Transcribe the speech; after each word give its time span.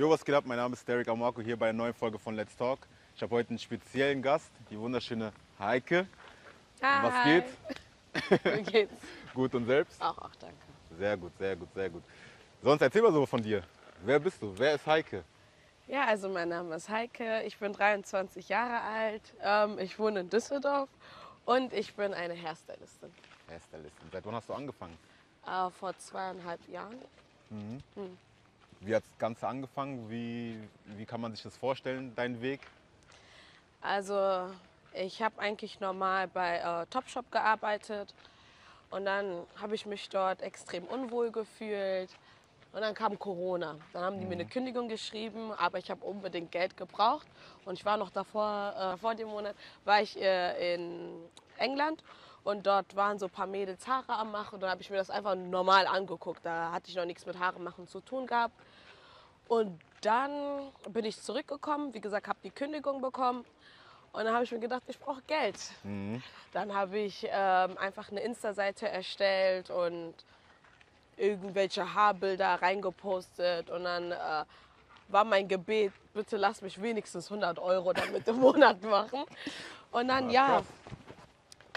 Jo, 0.00 0.08
was 0.08 0.24
geht 0.24 0.34
ab? 0.34 0.44
Mein 0.46 0.56
Name 0.56 0.72
ist 0.72 0.88
Derek 0.88 1.06
Amarco 1.08 1.42
hier 1.42 1.58
bei 1.58 1.68
einer 1.68 1.76
neuen 1.76 1.92
Folge 1.92 2.18
von 2.18 2.34
Let's 2.34 2.56
Talk. 2.56 2.78
Ich 3.14 3.20
habe 3.20 3.34
heute 3.34 3.50
einen 3.50 3.58
speziellen 3.58 4.22
Gast, 4.22 4.50
die 4.70 4.78
wunderschöne 4.78 5.30
Heike. 5.58 6.06
Hi. 6.80 7.02
Was 7.02 7.24
geht? 7.24 8.44
Wie 8.56 8.62
geht's? 8.72 8.94
Gut 9.34 9.54
und 9.54 9.66
selbst? 9.66 10.00
Auch, 10.00 10.16
auch 10.16 10.34
danke. 10.36 10.56
Sehr 10.96 11.18
gut, 11.18 11.32
sehr 11.38 11.54
gut, 11.54 11.68
sehr 11.74 11.90
gut. 11.90 12.02
Sonst 12.62 12.80
erzähl 12.80 13.02
mal 13.02 13.12
so 13.12 13.26
von 13.26 13.42
dir. 13.42 13.62
Wer 14.02 14.18
bist 14.18 14.40
du? 14.40 14.54
Wer 14.56 14.76
ist 14.76 14.86
Heike? 14.86 15.22
Ja, 15.86 16.06
also 16.06 16.30
mein 16.30 16.48
Name 16.48 16.76
ist 16.76 16.88
Heike, 16.88 17.42
ich 17.42 17.58
bin 17.58 17.74
23 17.74 18.48
Jahre 18.48 18.80
alt, 18.80 19.34
ähm, 19.42 19.78
ich 19.78 19.98
wohne 19.98 20.20
in 20.20 20.30
Düsseldorf 20.30 20.88
und 21.44 21.74
ich 21.74 21.94
bin 21.94 22.14
eine 22.14 22.32
Hairstylistin. 22.32 23.12
Hairstylistin. 23.50 24.08
Seit 24.10 24.24
wann 24.24 24.34
hast 24.34 24.48
du 24.48 24.54
angefangen? 24.54 24.96
Äh, 25.46 25.68
vor 25.68 25.94
zweieinhalb 25.98 26.66
Jahren. 26.70 27.02
Wie 28.80 28.94
hat 28.94 29.02
das 29.02 29.18
Ganze 29.18 29.46
angefangen? 29.46 30.08
Wie, 30.08 30.58
wie 30.96 31.04
kann 31.04 31.20
man 31.20 31.32
sich 31.32 31.42
das 31.42 31.54
vorstellen, 31.54 32.12
dein 32.16 32.40
Weg? 32.40 32.60
Also 33.82 34.50
ich 34.94 35.20
habe 35.20 35.38
eigentlich 35.38 35.80
normal 35.80 36.28
bei 36.28 36.58
äh, 36.58 36.86
Topshop 36.86 37.30
gearbeitet 37.30 38.14
und 38.90 39.04
dann 39.04 39.46
habe 39.60 39.74
ich 39.74 39.84
mich 39.84 40.08
dort 40.08 40.40
extrem 40.40 40.84
unwohl 40.84 41.30
gefühlt. 41.30 42.10
Und 42.72 42.82
dann 42.82 42.94
kam 42.94 43.18
Corona. 43.18 43.76
Dann 43.92 44.04
haben 44.04 44.18
die 44.20 44.24
mir 44.24 44.34
eine 44.34 44.46
Kündigung 44.46 44.88
geschrieben, 44.88 45.52
aber 45.52 45.78
ich 45.78 45.90
habe 45.90 46.04
unbedingt 46.04 46.52
Geld 46.52 46.76
gebraucht. 46.76 47.26
Und 47.64 47.74
ich 47.78 47.84
war 47.84 47.96
noch 47.96 48.10
davor, 48.10 48.74
äh, 48.78 48.96
vor 48.96 49.14
dem 49.14 49.28
Monat, 49.28 49.56
war 49.84 50.00
ich 50.00 50.16
äh, 50.18 50.74
in 50.74 51.10
England 51.58 52.02
und 52.44 52.66
dort 52.66 52.96
waren 52.96 53.18
so 53.18 53.26
ein 53.26 53.30
paar 53.30 53.46
Mädels 53.46 53.86
Haare 53.86 54.14
am 54.14 54.30
Machen. 54.32 54.54
Und 54.54 54.60
dann 54.62 54.70
habe 54.70 54.80
ich 54.80 54.90
mir 54.90 54.96
das 54.96 55.10
einfach 55.10 55.34
normal 55.34 55.86
angeguckt. 55.86 56.40
Da 56.44 56.72
hatte 56.72 56.88
ich 56.88 56.96
noch 56.96 57.04
nichts 57.04 57.26
mit 57.26 57.38
Haare 57.38 57.60
machen 57.60 57.86
zu 57.86 58.00
tun 58.00 58.26
gehabt. 58.26 58.54
Und 59.48 59.78
dann 60.00 60.72
bin 60.88 61.04
ich 61.04 61.20
zurückgekommen, 61.20 61.92
wie 61.92 62.00
gesagt, 62.00 62.28
habe 62.28 62.38
die 62.42 62.50
Kündigung 62.50 63.00
bekommen. 63.00 63.44
Und 64.12 64.24
dann 64.24 64.32
habe 64.32 64.44
ich 64.44 64.52
mir 64.52 64.58
gedacht, 64.58 64.82
ich 64.86 64.98
brauche 64.98 65.22
Geld. 65.22 65.56
Dann 66.52 66.74
habe 66.74 66.98
ich 66.98 67.26
ähm, 67.30 67.76
einfach 67.78 68.10
eine 68.10 68.20
Insta-Seite 68.20 68.88
erstellt 68.88 69.70
und 69.70 70.14
irgendwelche 71.16 71.94
Haarbilder 71.94 72.62
reingepostet. 72.62 73.70
Und 73.70 73.84
dann 73.84 74.12
äh, 74.12 74.44
war 75.08 75.24
mein 75.24 75.46
Gebet, 75.46 75.92
bitte 76.14 76.36
lass 76.36 76.62
mich 76.62 76.80
wenigstens 76.80 77.30
100 77.30 77.58
Euro 77.58 77.92
damit 77.92 78.26
im 78.26 78.36
Monat 78.36 78.82
machen. 78.82 79.24
Und 79.92 80.08
dann, 80.08 80.30
ja. 80.30 80.62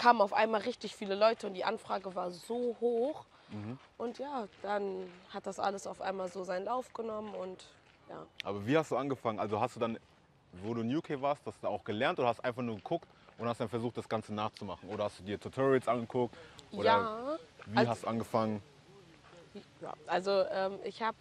Kamen 0.04 0.20
auf 0.20 0.34
einmal 0.34 0.60
richtig 0.60 0.94
viele 0.94 1.14
Leute 1.14 1.46
und 1.46 1.54
die 1.54 1.64
Anfrage 1.64 2.14
war 2.14 2.30
so 2.30 2.76
hoch. 2.80 3.24
Und 3.96 4.18
ja, 4.18 4.48
dann 4.62 5.10
hat 5.32 5.46
das 5.46 5.58
alles 5.58 5.86
auf 5.86 6.00
einmal 6.02 6.28
so 6.28 6.44
seinen 6.44 6.66
Lauf 6.66 6.92
genommen 6.92 7.34
und 7.34 7.64
ja. 8.10 8.26
Aber 8.42 8.66
wie 8.66 8.76
hast 8.76 8.90
du 8.90 8.96
angefangen? 8.96 9.38
Also 9.38 9.60
hast 9.60 9.76
du 9.76 9.80
dann, 9.80 9.98
wo 10.52 10.74
du 10.74 10.82
in 10.82 10.94
UK 10.94 11.22
warst, 11.22 11.46
das 11.46 11.54
da 11.60 11.68
auch 11.68 11.84
gelernt 11.84 12.18
oder 12.18 12.28
hast 12.28 12.44
einfach 12.44 12.62
nur 12.62 12.76
geguckt 12.76 13.08
und 13.38 13.48
hast 13.48 13.60
dann 13.60 13.68
versucht, 13.68 13.96
das 13.96 14.08
Ganze 14.08 14.34
nachzumachen? 14.34 14.90
Oder 14.90 15.04
hast 15.04 15.20
du 15.20 15.22
dir 15.22 15.40
Tutorials 15.40 15.88
angeguckt? 15.88 16.36
Oder 16.72 16.84
ja, 16.84 17.38
wie 17.66 17.78
also- 17.78 17.90
hast 17.90 18.02
du 18.02 18.08
angefangen? 18.08 18.62
ja. 19.80 19.94
Also 20.06 20.44
ähm, 20.50 20.80
ich 20.82 21.00
habe 21.00 21.16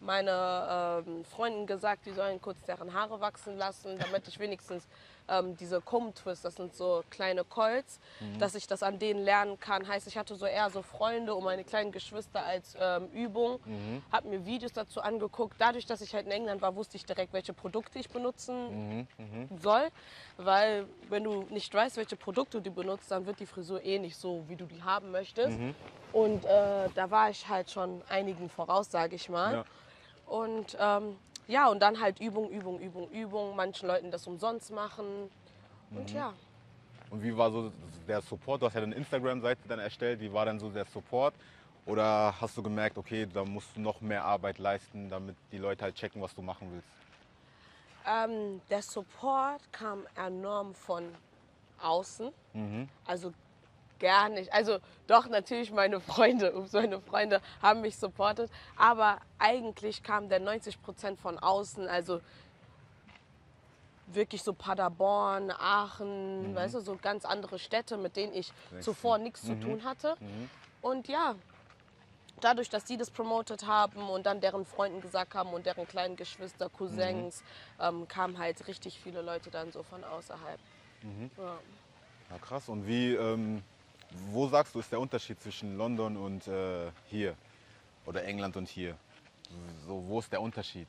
meine 0.00 1.04
ähm, 1.06 1.24
Freunden 1.24 1.66
gesagt, 1.66 2.06
die 2.06 2.12
sollen 2.12 2.40
kurz 2.40 2.62
deren 2.64 2.92
Haare 2.92 3.20
wachsen 3.20 3.56
lassen, 3.56 3.98
damit 3.98 4.28
ich 4.28 4.38
wenigstens 4.38 4.86
ähm, 5.28 5.56
diese 5.56 5.80
Comb 5.80 6.14
Twist, 6.14 6.44
das 6.44 6.56
sind 6.56 6.74
so 6.74 7.02
kleine 7.10 7.44
Colts, 7.44 8.00
dass 8.38 8.54
ich 8.54 8.66
das 8.66 8.82
an 8.82 8.98
denen 8.98 9.22
lernen 9.22 9.58
kann. 9.60 9.86
Heißt, 9.86 10.06
ich 10.06 10.16
hatte 10.16 10.34
so 10.36 10.46
eher 10.46 10.70
so 10.70 10.82
Freunde 10.82 11.34
und 11.34 11.44
meine 11.44 11.64
kleinen 11.64 11.92
Geschwister 11.92 12.44
als 12.44 12.76
ähm, 12.80 13.08
Übung, 13.12 13.60
habe 14.10 14.28
mir 14.28 14.44
Videos 14.46 14.72
dazu 14.72 15.00
angeguckt. 15.00 15.56
Dadurch, 15.58 15.86
dass 15.86 16.00
ich 16.00 16.14
halt 16.14 16.26
in 16.26 16.32
England 16.32 16.62
war, 16.62 16.74
wusste 16.74 16.96
ich 16.96 17.04
direkt, 17.04 17.32
welche 17.32 17.52
Produkte 17.52 17.98
ich 17.98 18.08
benutzen 18.08 19.06
soll, 19.60 19.88
weil 20.36 20.86
wenn 21.08 21.24
du 21.24 21.42
nicht 21.50 21.72
weißt, 21.72 21.96
welche 21.96 22.16
Produkte 22.16 22.60
du 22.60 22.70
benutzt, 22.70 23.10
dann 23.10 23.26
wird 23.26 23.40
die 23.40 23.46
Frisur 23.46 23.82
eh 23.84 23.98
nicht 23.98 24.16
so, 24.16 24.44
wie 24.48 24.56
du 24.56 24.66
die 24.66 24.82
haben 24.82 25.10
möchtest. 25.10 25.58
Und 26.12 26.44
äh, 26.44 26.88
da 26.94 27.10
war 27.10 27.30
ich 27.30 27.48
halt 27.48 27.70
schon 27.70 28.02
einigen 28.08 28.48
voraus, 28.48 28.90
sage 28.90 29.16
ich 29.16 29.28
mal. 29.28 29.52
Ja. 29.52 29.64
Und 30.26 30.76
ähm, 30.80 31.16
ja, 31.48 31.68
und 31.68 31.80
dann 31.80 32.00
halt 32.00 32.20
Übung, 32.20 32.50
Übung, 32.50 32.78
Übung, 32.78 33.10
Übung. 33.10 33.56
Manchen 33.56 33.88
Leuten 33.88 34.10
das 34.12 34.26
umsonst 34.26 34.70
machen. 34.70 35.28
Und 35.90 36.10
ja, 36.12 36.32
Und 37.10 37.22
wie 37.22 37.36
war 37.36 37.50
so 37.50 37.72
der 38.06 38.20
Support? 38.20 38.62
Du 38.62 38.66
hast 38.66 38.74
ja 38.74 38.82
eine 38.82 38.94
Instagram-Seite 38.94 39.62
dann 39.66 39.78
erstellt. 39.80 40.20
Wie 40.20 40.32
war 40.32 40.44
dann 40.46 40.60
so 40.60 40.68
der 40.70 40.84
Support? 40.84 41.34
Oder 41.86 42.34
hast 42.38 42.56
du 42.56 42.62
gemerkt, 42.62 42.98
okay, 42.98 43.26
da 43.32 43.44
musst 43.44 43.74
du 43.74 43.80
noch 43.80 44.00
mehr 44.02 44.22
Arbeit 44.24 44.58
leisten, 44.58 45.08
damit 45.08 45.34
die 45.50 45.56
Leute 45.58 45.84
halt 45.84 45.94
checken, 45.96 46.20
was 46.22 46.34
du 46.34 46.42
machen 46.42 46.68
willst? 46.70 46.88
ähm, 48.06 48.60
der 48.70 48.80
Support 48.82 49.60
kam 49.72 50.06
enorm 50.16 50.74
von 50.74 51.04
außen. 51.82 52.30
Also 53.06 53.32
gar 53.98 54.28
nicht. 54.28 54.52
Also 54.52 54.78
doch 55.06 55.28
natürlich 55.28 55.72
meine 55.72 56.00
Freunde, 56.00 56.54
ups, 56.56 56.72
meine 56.72 57.00
Freunde 57.00 57.40
haben 57.62 57.80
mich 57.80 57.96
supportet, 57.96 58.50
aber 58.76 59.18
eigentlich 59.38 60.02
kam 60.02 60.28
der 60.28 60.40
90 60.40 60.80
Prozent 60.82 61.20
von 61.20 61.38
außen. 61.38 61.88
Also 61.88 62.20
wirklich 64.06 64.42
so 64.42 64.52
Paderborn, 64.54 65.50
Aachen, 65.50 66.54
weißt 66.54 66.74
du, 66.76 66.80
so 66.80 66.96
ganz 67.00 67.24
andere 67.24 67.58
Städte, 67.58 67.96
mit 67.98 68.16
denen 68.16 68.32
ich 68.32 68.52
zuvor 68.80 69.18
nichts 69.18 69.42
zu 69.42 69.54
tun 69.60 69.84
hatte. 69.84 70.16
Und 70.80 71.08
ja, 71.08 71.34
dadurch, 72.40 72.70
dass 72.70 72.84
die 72.84 72.96
das 72.96 73.10
promotet 73.10 73.66
haben 73.66 74.08
und 74.08 74.24
dann 74.24 74.40
deren 74.40 74.64
Freunden 74.64 75.00
gesagt 75.00 75.34
haben 75.34 75.52
und 75.52 75.66
deren 75.66 75.86
kleinen 75.86 76.16
Geschwister, 76.16 76.70
Cousins, 76.70 77.42
ähm, 77.80 78.08
kamen 78.08 78.38
halt 78.38 78.66
richtig 78.66 78.98
viele 78.98 79.20
Leute 79.20 79.50
dann 79.50 79.72
so 79.72 79.82
von 79.82 80.02
außerhalb. 80.04 80.58
Ja. 81.36 81.58
Ja, 82.30 82.38
krass. 82.38 82.68
Und 82.68 82.86
wie, 82.86 83.14
ähm, 83.14 83.62
wo 84.32 84.48
sagst 84.48 84.74
du, 84.74 84.80
ist 84.80 84.90
der 84.92 85.00
Unterschied 85.00 85.40
zwischen 85.40 85.76
London 85.76 86.16
und 86.16 86.46
äh, 86.48 86.90
hier? 87.08 87.34
Oder 88.06 88.24
England 88.24 88.56
und 88.56 88.68
hier? 88.68 88.96
So, 89.86 90.02
wo 90.06 90.18
ist 90.18 90.32
der 90.32 90.40
Unterschied? 90.40 90.88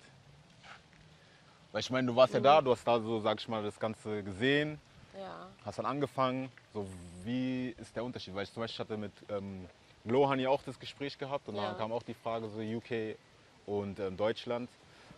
Weil 1.72 1.81
ich 1.81 1.90
meine, 1.90 2.08
du 2.08 2.16
warst 2.16 2.34
ja 2.34 2.40
da, 2.40 2.62
du 2.62 2.72
hast 2.72 2.85
da 2.88 3.00
so, 3.00 3.19
sag 3.19 3.40
ich 3.40 3.47
mal, 3.47 3.63
das 3.63 3.79
Ganze 3.79 4.24
gesehen, 4.24 4.79
ja. 5.13 5.47
hast 5.66 5.78
dann 5.78 5.85
angefangen. 5.85 6.52
So, 6.74 6.88
wie 7.24 7.69
ist 7.78 7.96
der 7.96 8.03
Unterschied? 8.03 8.34
Weil 8.34 8.44
ich 8.44 8.53
zum 8.53 8.63
Beispiel 8.63 8.84
hatte 8.84 8.97
mit 8.97 9.12
ähm, 9.29 9.68
Lohan 10.06 10.40
ja 10.40 10.50
auch 10.50 10.62
das 10.63 10.79
Gespräch 10.79 11.18
gehabt 11.18 11.47
und 11.47 11.56
Ja. 11.56 11.68
dann 11.68 11.78
kam 11.78 11.91
auch 11.91 12.03
die 12.03 12.13
Frage 12.13 12.50
so 12.50 12.59
UK 12.62 13.18
und 13.66 14.00
ähm, 14.00 14.18
Deutschland. 14.18 14.69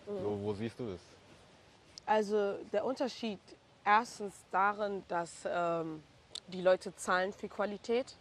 So, 0.05 0.39
wo 0.41 0.53
siehst 0.53 0.79
du 0.79 0.91
das? 0.91 0.99
Also 2.05 2.57
der 2.73 2.83
Unterschied 2.83 3.39
erstens 3.85 4.33
darin, 4.51 5.03
dass 5.07 5.31
ähm, 5.45 6.03
die 6.47 6.61
Leute 6.61 6.95
zahlen 6.95 7.33
für 7.33 7.47
Qualität. 7.47 8.15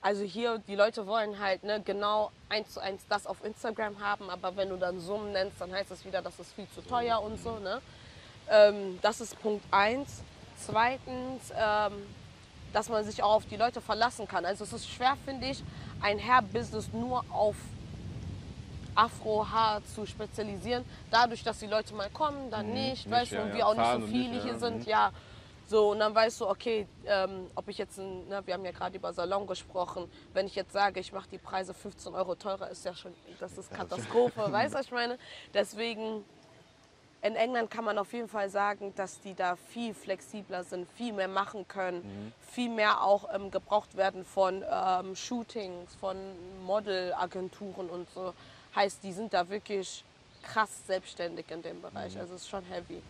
Also 0.00 0.24
hier, 0.24 0.58
die 0.66 0.74
Leute 0.74 1.06
wollen 1.06 1.38
halt 1.38 1.62
ne, 1.62 1.80
genau 1.84 2.32
eins 2.48 2.72
zu 2.74 2.80
eins 2.80 3.02
das 3.08 3.26
auf 3.26 3.44
Instagram 3.44 4.00
haben, 4.00 4.30
aber 4.30 4.56
wenn 4.56 4.70
du 4.70 4.76
dann 4.76 4.98
Summen 4.98 5.32
nennst, 5.32 5.60
dann 5.60 5.72
heißt 5.72 5.90
das 5.90 6.04
wieder, 6.04 6.22
das 6.22 6.38
ist 6.40 6.52
viel 6.54 6.66
zu 6.74 6.80
teuer 6.80 7.22
und 7.22 7.40
so. 7.40 7.58
Ne? 7.58 7.80
Ähm, 8.48 8.98
das 9.02 9.20
ist 9.20 9.40
Punkt 9.40 9.64
eins. 9.70 10.22
Zweitens, 10.56 11.52
ähm, 11.56 11.92
dass 12.72 12.88
man 12.88 13.04
sich 13.04 13.22
auch 13.22 13.34
auf 13.34 13.46
die 13.46 13.56
Leute 13.56 13.80
verlassen 13.80 14.26
kann. 14.26 14.44
Also 14.44 14.64
es 14.64 14.72
ist 14.72 14.88
schwer, 14.88 15.16
finde 15.24 15.46
ich, 15.48 15.62
ein 16.00 16.18
Hair-Business 16.18 16.88
nur 16.92 17.24
auf 17.30 17.56
Afro-Haar 18.94 19.82
zu 19.94 20.06
spezialisieren. 20.06 20.84
Dadurch, 21.10 21.44
dass 21.44 21.58
die 21.58 21.66
Leute 21.66 21.94
mal 21.94 22.10
kommen, 22.10 22.50
dann 22.50 22.68
Mhm, 22.68 22.74
nicht, 22.74 23.06
nicht, 23.06 23.10
weißt 23.10 23.32
du, 23.32 23.36
ja, 23.36 23.42
und 23.42 23.48
ja. 23.50 23.54
wir 23.54 23.66
auch 23.66 23.74
nicht 23.74 24.06
so 24.06 24.12
viele 24.12 24.30
nicht, 24.30 24.42
hier 24.42 24.52
ja, 24.54 24.58
sind, 24.58 24.78
mhm. 24.80 24.88
ja. 24.88 25.12
So, 25.68 25.90
und 25.90 26.00
dann 26.00 26.14
weißt 26.14 26.40
du, 26.40 26.48
okay, 26.48 26.86
ähm, 27.06 27.50
ob 27.54 27.68
ich 27.68 27.78
jetzt, 27.78 27.98
ein, 27.98 28.28
ne, 28.28 28.42
wir 28.44 28.54
haben 28.54 28.64
ja 28.64 28.72
gerade 28.72 28.96
über 28.96 29.12
Salon 29.12 29.46
gesprochen, 29.46 30.10
wenn 30.34 30.46
ich 30.46 30.54
jetzt 30.54 30.72
sage, 30.72 31.00
ich 31.00 31.12
mache 31.12 31.28
die 31.30 31.38
Preise 31.38 31.72
15 31.72 32.14
Euro 32.14 32.34
teurer, 32.34 32.68
ist 32.70 32.84
ja 32.84 32.94
schon, 32.94 33.14
das 33.40 33.56
ist 33.56 33.72
Katastrophe, 33.72 34.40
weißt 34.52 34.74
du, 34.74 34.78
was 34.78 34.86
ich 34.86 34.92
meine? 34.92 35.18
Deswegen, 35.54 36.24
in 37.22 37.36
England 37.36 37.70
kann 37.70 37.84
man 37.84 37.98
auf 37.98 38.12
jeden 38.12 38.28
Fall 38.28 38.50
sagen, 38.50 38.92
dass 38.96 39.20
die 39.20 39.34
da 39.34 39.56
viel 39.56 39.94
flexibler 39.94 40.64
sind, 40.64 40.88
viel 40.90 41.12
mehr 41.12 41.28
machen 41.28 41.66
können, 41.68 42.32
viel 42.50 42.68
mehr 42.68 43.02
auch 43.02 43.32
ähm, 43.32 43.50
gebraucht 43.50 43.96
werden 43.96 44.24
von 44.24 44.64
ähm, 44.68 45.14
Shootings, 45.14 45.94
von 45.94 46.16
Modelagenturen 46.66 47.88
und 47.88 48.10
so. 48.10 48.34
Heißt, 48.74 49.04
die 49.04 49.12
sind 49.12 49.32
da 49.32 49.48
wirklich 49.48 50.04
krass 50.42 50.86
selbstständig 50.86 51.48
in 51.50 51.62
dem 51.62 51.80
Bereich. 51.80 52.18
Also 52.18 52.34
es 52.34 52.42
ist 52.42 52.48
schon 52.48 52.64
heavy. 52.64 53.00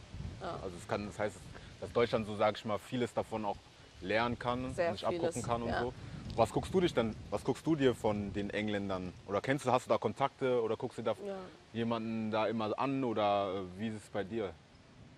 Also 0.40 0.76
es 0.76 0.86
kann, 0.88 1.06
das 1.06 1.18
heißt, 1.18 1.36
dass 1.82 1.92
Deutschland 1.92 2.26
so, 2.26 2.36
sag 2.36 2.56
ich 2.56 2.64
mal, 2.64 2.78
vieles 2.78 3.12
davon 3.12 3.44
auch 3.44 3.56
lernen 4.00 4.38
kann, 4.38 4.72
Sehr 4.74 4.92
sich 4.92 5.04
abgucken 5.04 5.32
vieles, 5.32 5.46
kann 5.46 5.62
und 5.62 5.68
ja. 5.68 5.80
so. 5.80 5.92
Was 6.36 6.50
guckst 6.50 6.72
du 6.72 6.80
dich 6.80 6.94
denn, 6.94 7.14
was 7.30 7.44
guckst 7.44 7.66
du 7.66 7.74
dir 7.76 7.94
von 7.94 8.32
den 8.32 8.50
Engländern? 8.50 9.12
Oder 9.26 9.40
kennst 9.40 9.66
du, 9.66 9.72
hast 9.72 9.86
du 9.86 9.90
da 9.90 9.98
Kontakte 9.98 10.62
oder 10.62 10.76
guckst 10.76 10.98
du 10.98 11.02
da 11.02 11.10
Ja. 11.26 11.36
jemanden 11.72 12.30
da 12.30 12.46
immer 12.46 12.78
an 12.78 13.02
oder 13.04 13.52
äh, 13.54 13.78
wie 13.80 13.88
ist 13.88 13.96
es 13.96 14.08
bei 14.10 14.22
dir? 14.22 14.54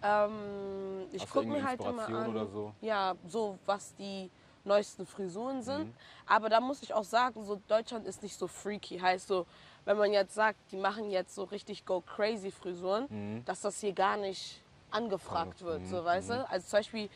Ähm, 0.03 1.07
ich 1.13 1.29
gucke 1.31 1.47
mir 1.47 1.63
halt 1.63 1.81
immer 1.81 2.09
an, 2.09 2.29
oder 2.31 2.47
so? 2.47 2.73
ja, 2.81 3.15
so 3.29 3.59
was 3.67 3.95
die 3.97 4.31
neuesten 4.65 5.05
Frisuren 5.07 5.63
sind. 5.63 5.85
Mhm. 5.89 5.95
Aber 6.27 6.49
da 6.49 6.61
muss 6.61 6.83
ich 6.83 6.95
auch 6.95 7.05
sagen, 7.05 7.45
so 7.45 7.61
Deutschland 7.69 8.07
ist 8.07 8.23
nicht 8.23 8.39
so 8.39 8.49
freaky. 8.49 8.99
Heißt 8.99 9.29
so, 9.29 9.47
wenn 9.85 9.99
man 9.99 10.13
jetzt 10.13 10.35
sagt, 10.35 10.59
die 10.73 10.79
machen 10.79 11.11
jetzt 11.11 11.35
so 11.35 11.45
richtig 11.45 11.85
go 11.85 12.01
crazy 12.01 12.51
Frisuren, 12.51 13.43
dass 13.45 13.61
das 13.61 13.81
hier 13.81 13.93
gar 13.93 14.17
nicht 14.17 14.64
angefragt 14.95 15.63
wird, 15.63 15.87
so 15.89 16.05
weißt 16.05 16.31
du? 16.31 16.49
Also 16.49 16.67
zum 16.69 16.79
Beispiel, 16.79 17.09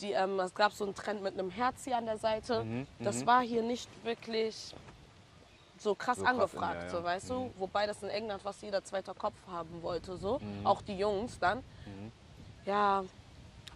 die, 0.00 0.12
ähm, 0.12 0.40
es 0.40 0.54
gab 0.54 0.72
so 0.72 0.84
einen 0.84 0.94
Trend 0.94 1.22
mit 1.22 1.34
einem 1.34 1.50
Herz 1.50 1.84
hier 1.84 1.96
an 1.98 2.06
der 2.06 2.18
Seite. 2.18 2.64
Das 2.98 3.26
war 3.26 3.42
hier 3.42 3.62
nicht 3.62 3.88
wirklich 4.04 4.74
so 5.78 5.94
krass 5.94 6.16
So 6.18 6.24
krass, 6.24 6.34
angefragt, 6.34 6.82
ja, 6.82 6.82
ja. 6.84 6.88
so 6.88 7.04
weißt 7.04 7.30
du? 7.30 7.50
Wobei 7.58 7.86
das 7.86 8.02
in 8.02 8.08
England 8.08 8.42
fast 8.42 8.62
jeder 8.62 8.82
zweiter 8.82 9.14
Kopf 9.14 9.36
haben 9.48 9.82
wollte, 9.82 10.16
so. 10.16 10.40
Auch 10.64 10.82
die 10.82 10.96
Jungs 10.98 11.38
dann. 11.38 11.62
Ja, 12.64 13.04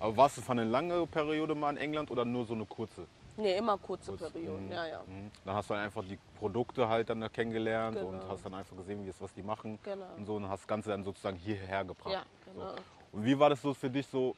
Aber 0.01 0.17
warst 0.17 0.37
du 0.37 0.41
für 0.43 0.53
eine 0.53 0.65
lange 0.65 1.07
Periode 1.07 1.55
mal 1.55 1.71
in 1.71 1.77
England 1.77 2.11
oder 2.11 2.25
nur 2.25 2.45
so 2.45 2.55
eine 2.55 2.65
kurze? 2.67 3.07
nee, 3.39 3.57
immer 3.57 3.79
kurze 3.79 4.15
Kurz, 4.15 4.31
Perioden, 4.33 4.67
mhm. 4.67 4.73
ja, 4.73 4.87
ja. 4.87 5.01
Mhm. 5.07 5.31
Dann 5.45 5.55
hast 5.55 5.71
du 5.71 5.75
dann 5.75 5.85
einfach 5.85 6.05
die 6.05 6.19
Produkte 6.39 6.87
halt 6.87 7.09
dann 7.09 7.21
da 7.23 7.29
kennengelernt 7.31 7.97
und 7.97 8.21
Genau. 8.21 8.29
hast 8.29 8.45
dann 8.45 8.53
einfach 8.55 8.77
gesehen, 8.77 9.03
wie 9.07 9.09
es, 9.09 9.19
was 9.23 9.33
die 9.33 9.43
machen 9.43 9.79
Genau. 9.83 10.05
und 10.19 10.27
so 10.27 10.35
und 10.37 10.49
hast 10.51 10.61
das 10.61 10.67
Ganze 10.69 10.91
dann 10.91 11.03
sozusagen 11.03 11.39
hierher 11.39 11.83
gebracht. 11.85 12.13
Ja, 12.13 12.23
genau. 12.45 12.69
So. 12.71 12.75
Und 13.13 13.25
wie 13.25 13.39
war 13.39 13.51
das 13.51 13.61
so 13.63 13.75
für 13.75 13.91
dich 13.91 14.07
so, 14.07 14.35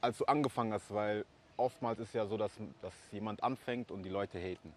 als 0.00 0.18
du 0.18 0.24
angefangen 0.26 0.72
hast? 0.72 0.92
Weil 0.92 1.24
oftmals 1.56 1.98
ist 1.98 2.14
ja 2.14 2.26
so, 2.26 2.36
dass, 2.36 2.52
dass 2.82 2.92
jemand 3.10 3.42
anfängt 3.42 3.90
und 3.90 4.02
die 4.02 4.10
Leute 4.10 4.38
haten. 4.38 4.72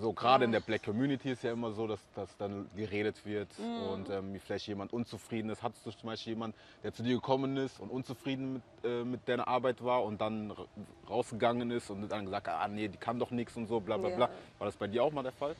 So, 0.00 0.12
gerade 0.12 0.44
in 0.44 0.50
der 0.50 0.58
Black 0.58 0.82
Community 0.82 1.30
ist 1.30 1.44
ja 1.44 1.52
immer 1.52 1.70
so, 1.70 1.86
dass, 1.86 2.00
dass 2.16 2.36
dann 2.36 2.68
geredet 2.74 3.24
wird 3.24 3.48
Mhm. 3.56 3.82
und 3.92 4.10
ähm, 4.10 4.34
wie 4.34 4.40
vielleicht 4.40 4.66
jemand 4.66 4.92
unzufrieden 4.92 5.50
ist. 5.50 5.62
Hattest 5.62 5.86
du 5.86 5.92
zum 5.92 6.08
Beispiel 6.08 6.32
jemanden, 6.32 6.56
der 6.82 6.92
zu 6.92 7.04
dir 7.04 7.14
gekommen 7.14 7.56
ist 7.56 7.78
und 7.78 7.90
unzufrieden 7.90 8.54
mit, 8.54 8.62
äh, 8.82 9.04
mit 9.04 9.28
deiner 9.28 9.46
Arbeit 9.46 9.84
war 9.84 10.02
und 10.02 10.20
dann 10.20 10.50
ra- 10.50 10.66
rausgegangen 11.08 11.70
ist 11.70 11.90
und 11.90 12.08
dann 12.08 12.24
gesagt, 12.24 12.48
ah 12.48 12.66
nee, 12.66 12.88
die 12.88 12.98
kann 12.98 13.20
doch 13.20 13.30
nichts 13.30 13.56
und 13.56 13.68
so, 13.68 13.78
bla 13.78 13.96
bla 13.96 14.08
Ja. 14.08 14.16
bla. 14.16 14.30
War 14.58 14.66
das 14.66 14.74
bei 14.74 14.88
dir 14.88 15.04
auch 15.04 15.12
mal 15.12 15.22
der 15.22 15.30
Fall? 15.30 15.54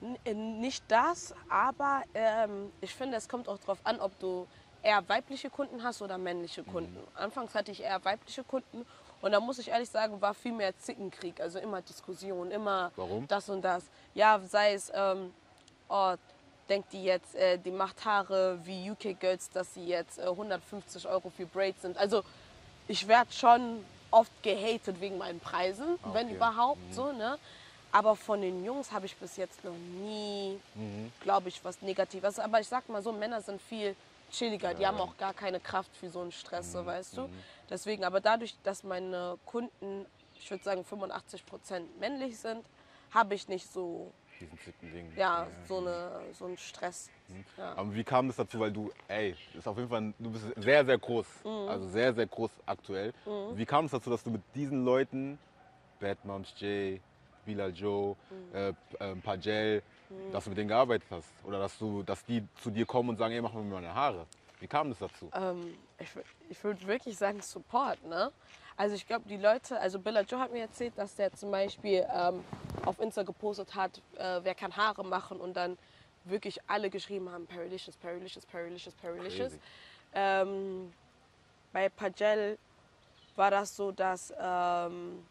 N- 0.00 0.16
äh, 0.24 0.32
Nicht 0.32 0.82
das, 0.88 1.34
aber 1.50 2.04
ähm, 2.14 2.72
ich 2.80 2.94
finde, 2.94 3.18
es 3.18 3.28
kommt 3.28 3.50
auch 3.50 3.58
darauf 3.58 3.84
an, 3.84 4.00
ob 4.00 4.18
du 4.18 4.46
eher 4.84 5.08
weibliche 5.08 5.50
Kunden 5.50 5.82
hast 5.82 6.02
oder 6.02 6.18
männliche 6.18 6.62
Mhm. 6.62 6.66
Kunden. 6.72 7.08
Anfangs 7.14 7.54
hatte 7.54 7.72
ich 7.72 7.82
eher 7.82 8.04
weibliche 8.04 8.44
Kunden 8.44 8.86
und 9.22 9.32
da 9.32 9.40
muss 9.40 9.58
ich 9.58 9.68
ehrlich 9.68 9.88
sagen, 9.90 10.20
war 10.20 10.34
viel 10.34 10.52
mehr 10.52 10.76
Zickenkrieg, 10.78 11.40
also 11.40 11.58
immer 11.58 11.80
Diskussion, 11.82 12.50
immer 12.50 12.92
Warum? 12.96 13.26
das 13.26 13.48
und 13.48 13.62
das. 13.62 13.84
Ja, 14.14 14.38
sei 14.40 14.74
es, 14.74 14.92
ähm, 14.94 15.32
oh, 15.88 16.14
denkt 16.68 16.92
die 16.92 17.04
jetzt, 17.04 17.34
äh, 17.34 17.58
die 17.58 17.70
macht 17.70 18.04
Haare 18.04 18.58
wie 18.64 18.90
UK 18.90 19.18
Girls, 19.18 19.50
dass 19.50 19.72
sie 19.74 19.86
jetzt 19.86 20.18
äh, 20.18 20.22
150 20.26 21.08
Euro 21.08 21.30
für 21.30 21.46
Braids 21.46 21.82
sind. 21.82 21.96
Also 21.96 22.22
ich 22.86 23.08
werde 23.08 23.32
schon 23.32 23.84
oft 24.10 24.30
gehatet 24.42 25.00
wegen 25.00 25.16
meinen 25.18 25.40
Preisen, 25.40 25.98
wenn 26.12 26.26
Okay. 26.26 26.36
überhaupt 26.36 26.94
so, 26.94 27.10
ne? 27.12 27.38
Aber 27.90 28.16
von 28.16 28.40
den 28.42 28.64
Jungs 28.64 28.90
habe 28.92 29.06
ich 29.06 29.16
bis 29.16 29.36
jetzt 29.36 29.62
noch 29.64 29.72
nie, 30.02 30.60
glaube 31.20 31.48
ich, 31.48 31.64
was 31.64 31.80
Negatives. 31.80 32.38
Aber 32.40 32.58
ich 32.60 32.66
sag 32.66 32.88
mal 32.88 33.00
so, 33.02 33.12
Männer 33.12 33.40
sind 33.40 33.62
viel 33.62 33.94
chilliger. 34.38 34.74
Die 34.74 34.86
haben 34.86 34.98
auch 34.98 35.16
gar 35.16 35.34
keine 35.34 35.60
Kraft 35.60 35.94
für 35.96 36.10
so 36.10 36.20
einen 36.20 36.32
Stress, 36.32 36.72
so 36.72 36.84
weißt 36.84 37.16
du. 37.16 37.28
Deswegen, 37.70 38.04
aber 38.04 38.20
dadurch, 38.20 38.56
dass 38.62 38.82
meine 38.84 39.38
Kunden, 39.46 40.06
ich 40.38 40.50
würde 40.50 40.62
sagen 40.64 40.84
85 40.84 41.46
Prozent 41.46 41.98
männlich 41.98 42.38
sind, 42.38 42.64
habe 43.10 43.34
ich 43.34 43.48
nicht 43.48 43.70
so, 43.70 44.12
Diesen 44.40 44.58
zicken 44.58 44.92
Ding. 44.92 45.12
ja, 45.16 45.46
so, 45.68 45.78
eine, 45.78 46.10
so 46.32 46.46
einen 46.46 46.58
Stress. 46.58 47.08
Ja. 47.56 47.72
Aber 47.76 47.94
wie 47.94 48.04
kam 48.04 48.26
das 48.26 48.36
dazu? 48.36 48.58
Weil 48.60 48.72
du, 48.72 48.90
ey, 49.08 49.34
ist 49.54 49.66
auf 49.66 49.76
jeden 49.76 49.88
Fall, 49.88 50.12
du 50.18 50.30
bist 50.30 50.44
sehr, 50.56 50.84
sehr 50.84 50.98
groß. 50.98 51.26
Mhm. 51.44 51.68
Also 51.68 51.88
sehr, 51.88 52.12
sehr 52.12 52.26
groß 52.26 52.50
aktuell. 52.66 53.12
Wie 53.54 53.64
kam 53.64 53.84
es 53.86 53.92
dazu, 53.92 54.10
dass 54.10 54.22
du 54.24 54.30
mit 54.30 54.42
diesen 54.54 54.84
Leuten, 54.84 55.38
Bad 56.00 56.22
Moms 56.24 56.52
J, 56.58 57.00
Bilal 57.46 57.70
Joe, 57.72 58.16
Mhm. 58.30 58.54
äh, 58.56 58.72
P- 58.72 58.76
ähm, 59.00 59.22
Dass 60.32 60.44
du 60.44 60.50
mit 60.50 60.58
denen 60.58 60.68
gearbeitet 60.68 61.08
hast? 61.10 61.28
Oder 61.44 61.58
dass, 61.58 61.78
du, 61.78 62.02
dass 62.02 62.24
die 62.24 62.46
zu 62.60 62.70
dir 62.70 62.86
kommen 62.86 63.10
und 63.10 63.16
sagen, 63.16 63.34
ey, 63.34 63.40
mach 63.40 63.52
mir 63.52 63.62
meine 63.62 63.94
Haare. 63.94 64.26
Wie 64.60 64.66
kam 64.66 64.88
das 64.88 64.98
dazu? 64.98 65.30
Ähm, 65.34 65.76
ich 65.98 66.08
ich 66.48 66.62
würde 66.64 66.86
wirklich 66.86 67.16
sagen 67.16 67.40
Support, 67.40 68.04
ne? 68.04 68.32
Also 68.76 68.94
ich 68.96 69.06
glaube, 69.06 69.28
die 69.28 69.36
Leute, 69.36 69.78
also 69.78 69.98
Billa 69.98 70.22
Joe 70.22 70.40
hat 70.40 70.52
mir 70.52 70.62
erzählt, 70.62 70.94
dass 70.96 71.14
der 71.14 71.32
zum 71.32 71.50
Beispiel 71.50 72.06
ähm, 72.12 72.42
auf 72.84 72.98
Insta 72.98 73.22
gepostet 73.22 73.74
hat, 73.74 74.00
äh, 74.16 74.40
wer 74.42 74.54
kann 74.54 74.76
Haare 74.76 75.04
machen 75.04 75.40
und 75.40 75.54
dann 75.56 75.78
wirklich 76.24 76.58
alle 76.66 76.90
geschrieben 76.90 77.30
haben, 77.30 77.46
Perilicious, 77.46 77.96
Perilicious, 77.96 78.46
Perilicious, 78.46 78.94
Perilicious. 78.94 79.52
Crazy. 79.52 79.60
Ähm, 80.14 80.92
bei 81.72 81.88
Pagel 81.88 82.58
war 83.36 83.50
das 83.50 83.76
so, 83.76 83.92
dass 83.92 84.32
ähm, 84.40 85.24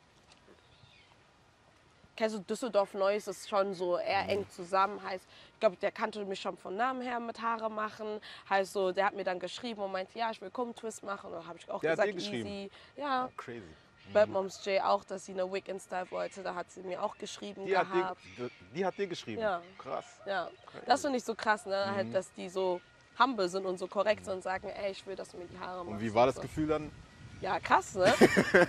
kennst 2.16 2.36
du 2.36 2.40
Düsseldorf 2.40 2.94
Neues 2.94 3.28
ist 3.28 3.50
schon 3.50 3.74
so 3.74 3.98
eher 3.98 4.28
eng 4.30 4.48
zusammen. 4.50 5.02
Heißt, 5.04 5.26
ich 5.54 5.60
glaube, 5.60 5.76
der 5.78 5.92
kannte 5.92 6.24
mich 6.26 6.40
schon 6.40 6.58
von 6.58 6.76
Namen 6.76 7.02
her 7.02 7.20
mit 7.20 7.42
Haare 7.42 7.70
machen. 7.70 8.20
Heißt 8.50 8.74
so, 8.74 8.92
der 8.92 9.06
hat 9.08 9.16
mir 9.16 9.24
dann 9.24 9.40
geschrieben 9.40 9.82
und 9.82 9.92
meinte, 9.92 10.18
ja, 10.18 10.32
ich 10.32 10.42
will 10.42 10.52
Twist 10.76 11.04
machen. 11.04 11.28
Und 11.32 11.38
dann 11.38 11.48
habe 11.48 11.58
ich 11.58 11.70
auch 11.70 11.82
Der 11.82 11.92
hat 11.92 11.98
gesagt, 11.98 12.10
dir 12.10 12.14
geschrieben? 12.14 12.50
easy. 12.50 12.72
Ja, 12.98 13.30
Crazy. 13.38 13.62
Bad 14.12 14.30
Moms 14.30 14.64
J 14.66 14.82
auch, 14.84 15.04
dass 15.06 15.26
sie 15.26 15.32
eine 15.32 15.52
Wig 15.52 15.68
in 15.70 15.80
Style 15.80 16.10
wollte. 16.12 16.44
Da 16.44 16.54
hat 16.56 16.70
sie 16.70 16.82
mir 16.82 17.02
auch 17.02 17.18
geschrieben 17.18 17.66
Die 17.66 17.78
hat, 17.78 17.90
gehabt. 17.92 18.22
dir, 18.38 18.50
die, 18.76 18.86
hat 18.86 18.98
dir 18.98 19.08
geschrieben? 19.08 19.42
Ja. 19.42 19.62
Krass. 19.78 20.20
Ja, 20.26 20.50
das 20.86 21.02
finde 21.02 21.18
ich 21.18 21.24
so 21.24 21.34
krass, 21.36 21.66
ne? 21.66 21.88
Mhm. 21.90 21.96
Halt, 21.96 22.14
dass 22.14 22.32
die 22.34 22.50
so 22.50 22.82
humble 23.18 23.48
sind 23.48 23.66
und 23.66 23.78
so 23.80 23.88
korrekt 23.88 24.26
sind 24.26 24.36
und 24.36 24.42
sagen, 24.44 24.68
ey, 24.68 24.92
ich 24.92 25.06
will, 25.08 25.16
dass 25.16 25.30
du 25.30 25.38
mir 25.38 25.46
die 25.46 25.58
Haare 25.58 25.86
machst. 25.86 25.92
Und 25.92 26.02
wie 26.02 26.14
war 26.14 26.26
das. 26.26 26.40
Gefühl 26.40 26.68
dann? 26.68 26.92
Ja, 27.44 27.60
krass, 27.60 27.94
ne? 27.96 28.14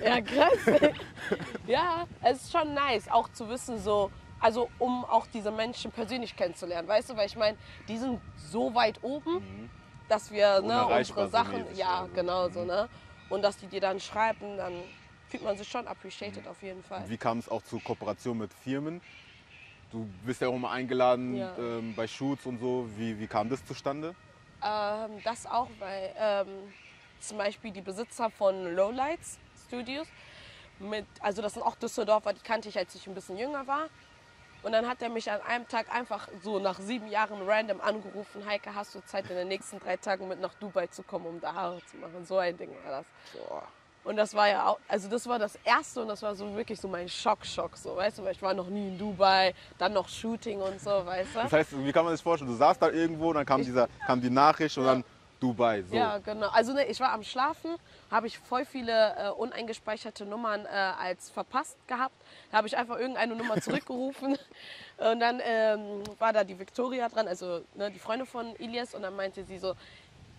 ja, 0.05 0.21
krass. 0.21 0.67
ja, 1.69 2.05
es 2.23 2.38
ist 2.38 2.50
schon 2.50 2.75
nice, 2.75 3.06
auch 3.09 3.29
zu 3.29 3.49
wissen, 3.49 3.79
so, 3.79 4.11
also 4.41 4.69
um 4.79 5.05
auch 5.05 5.29
diese 5.29 5.53
Menschen 5.53 5.93
persönlich 5.93 6.35
kennenzulernen, 6.35 6.88
weißt 6.88 7.11
du, 7.11 7.17
weil 7.17 7.26
ich 7.26 7.37
meine, 7.37 7.56
die 7.87 7.97
sind 7.97 8.21
so 8.37 8.75
weit 8.75 9.00
oben, 9.05 9.71
dass 10.09 10.32
wir 10.32 10.61
ne, 10.61 10.85
unsere 10.88 11.29
Sachen, 11.29 11.73
ja, 11.76 12.00
also. 12.00 12.15
genau 12.15 12.49
so, 12.49 12.65
ne? 12.65 12.88
Und 13.29 13.43
dass 13.43 13.56
die 13.59 13.69
dir 13.69 13.81
dann 13.81 14.00
schreiben, 14.00 14.56
dann 14.56 14.82
fühlt 15.29 15.44
man 15.44 15.56
sich 15.56 15.69
schon 15.69 15.87
appreciated 15.87 16.47
auf 16.49 16.61
jeden 16.61 16.82
Fall. 16.82 17.09
Wie 17.09 17.17
kam 17.17 17.38
es 17.38 17.49
auch 17.49 17.62
zu 17.62 17.79
Kooperation 17.79 18.37
mit 18.38 18.53
Firmen? 18.53 19.00
Du 19.93 20.05
bist 20.26 20.41
ja 20.41 20.49
auch 20.49 20.55
immer 20.55 20.73
eingeladen 20.73 21.37
Ja. 21.37 21.56
ähm, 21.56 21.94
bei 21.94 22.09
Shoots 22.09 22.44
und 22.44 22.59
so. 22.59 22.88
Wie, 22.97 23.21
wie 23.21 23.29
kam 23.29 23.49
das 23.49 23.65
zustande? 23.65 24.17
Ähm, 24.62 25.21
das 25.23 25.47
auch, 25.47 25.69
weil 25.79 26.12
ähm, 26.19 26.73
zum 27.29 27.38
Beispiel 27.38 27.71
die 27.71 27.81
Besitzer 27.81 28.31
von 28.31 28.75
Lowlights 28.75 29.38
Studios, 29.67 30.06
mit, 30.79 31.06
also 31.21 31.43
das 31.43 31.55
sind 31.55 31.62
auch 31.62 31.76
Düsseldorfer, 31.76 32.32
die 32.32 32.41
kannte 32.41 32.69
ich, 32.69 32.79
als 32.79 32.94
ich 32.94 33.06
ein 33.06 33.15
bisschen 33.15 33.37
jünger 33.37 33.67
war. 33.67 33.88
Und 34.62 34.73
dann 34.73 34.88
hat 34.88 35.03
er 35.03 35.11
mich 35.11 35.31
an 35.31 35.43
einem 35.43 35.69
Tag 35.69 35.94
einfach 35.94 36.26
so 36.43 36.59
nach 36.59 36.81
sieben 36.81 37.06
Jahren 37.09 37.47
random 37.47 37.82
angerufen, 37.82 38.47
Heike, 38.47 38.75
hast 38.75 38.94
du 38.94 39.05
Zeit 39.05 39.29
in 39.29 39.37
den 39.37 39.49
nächsten 39.49 39.79
drei 39.79 39.99
Tagen 39.99 40.26
mit 40.26 40.41
nach 40.41 40.55
Dubai 40.55 40.87
zu 40.87 41.03
kommen, 41.03 41.26
um 41.26 41.41
da 41.41 41.53
Haare 41.53 41.81
zu 41.91 41.99
machen? 41.99 42.25
So 42.25 42.38
ein 42.38 42.57
Ding 42.57 42.71
war 42.85 43.02
das. 43.02 43.07
Und 44.04 44.16
das 44.16 44.35
war 44.35 44.49
ja 44.49 44.66
auch, 44.66 44.78
also 44.88 45.09
das 45.09 45.26
war 45.26 45.38
das 45.38 45.57
erste 45.64 46.02
und 46.02 46.09
das 46.09 46.21
war 46.23 46.35
so 46.35 46.54
wirklich 46.54 46.78
so 46.78 46.88
mein 46.88 47.09
Schock-Schock, 47.09 47.76
so, 47.76 47.97
weißt 47.97 48.19
du, 48.19 48.25
weil 48.25 48.33
ich 48.33 48.43
war 48.43 48.52
noch 48.52 48.69
nie 48.69 48.88
in 48.88 48.99
Dubai, 48.99 49.54
dann 49.78 49.95
noch 49.95 50.09
Shooting 50.09 50.61
und 50.61 50.78
so, 50.81 50.90
weißt 50.90 51.35
du. 51.35 51.40
Das 51.40 51.52
heißt, 51.52 51.85
wie 51.85 51.93
kann 51.93 52.04
man 52.04 52.14
sich 52.14 52.23
vorstellen? 52.23 52.50
Du 52.50 52.57
saßt 52.57 52.81
da 52.83 52.90
irgendwo, 52.90 53.33
dann 53.33 53.47
kam, 53.47 53.62
dieser, 53.62 53.88
kam 54.07 54.21
die 54.21 54.28
Nachricht 54.28 54.76
und 54.76 54.85
dann 54.85 55.04
Dubai. 55.45 55.83
So. 55.83 55.95
Ja, 55.95 56.19
genau. 56.19 56.49
Also 56.49 56.73
ne, 56.73 56.87
ich 56.87 56.99
war 57.01 57.13
am 57.13 57.23
Schlafen, 57.23 57.77
habe 58.11 58.27
ich 58.27 58.39
voll 58.39 58.65
viele 58.65 59.15
äh, 59.17 59.31
uneingespeicherte 59.31 60.25
Nummern 60.25 60.65
äh, 60.65 60.69
als 60.69 61.29
verpasst 61.29 61.77
gehabt. 61.87 62.15
Da 62.51 62.59
habe 62.59 62.67
ich 62.67 62.77
einfach 62.77 62.99
irgendeine 62.99 63.37
Nummer 63.37 63.61
zurückgerufen 63.61 64.39
und 64.99 65.21
dann 65.21 65.41
ähm, 65.45 66.03
war 66.19 66.33
da 66.33 66.45
die 66.45 66.59
Victoria 66.59 67.09
dran, 67.09 67.29
also 67.29 67.63
ne, 67.75 67.91
die 67.91 67.99
Freundin 67.99 68.27
von 68.27 68.57
Ilias 68.57 68.95
und 68.95 69.03
dann 69.03 69.15
meinte 69.17 69.45
sie 69.45 69.59
so, 69.59 69.75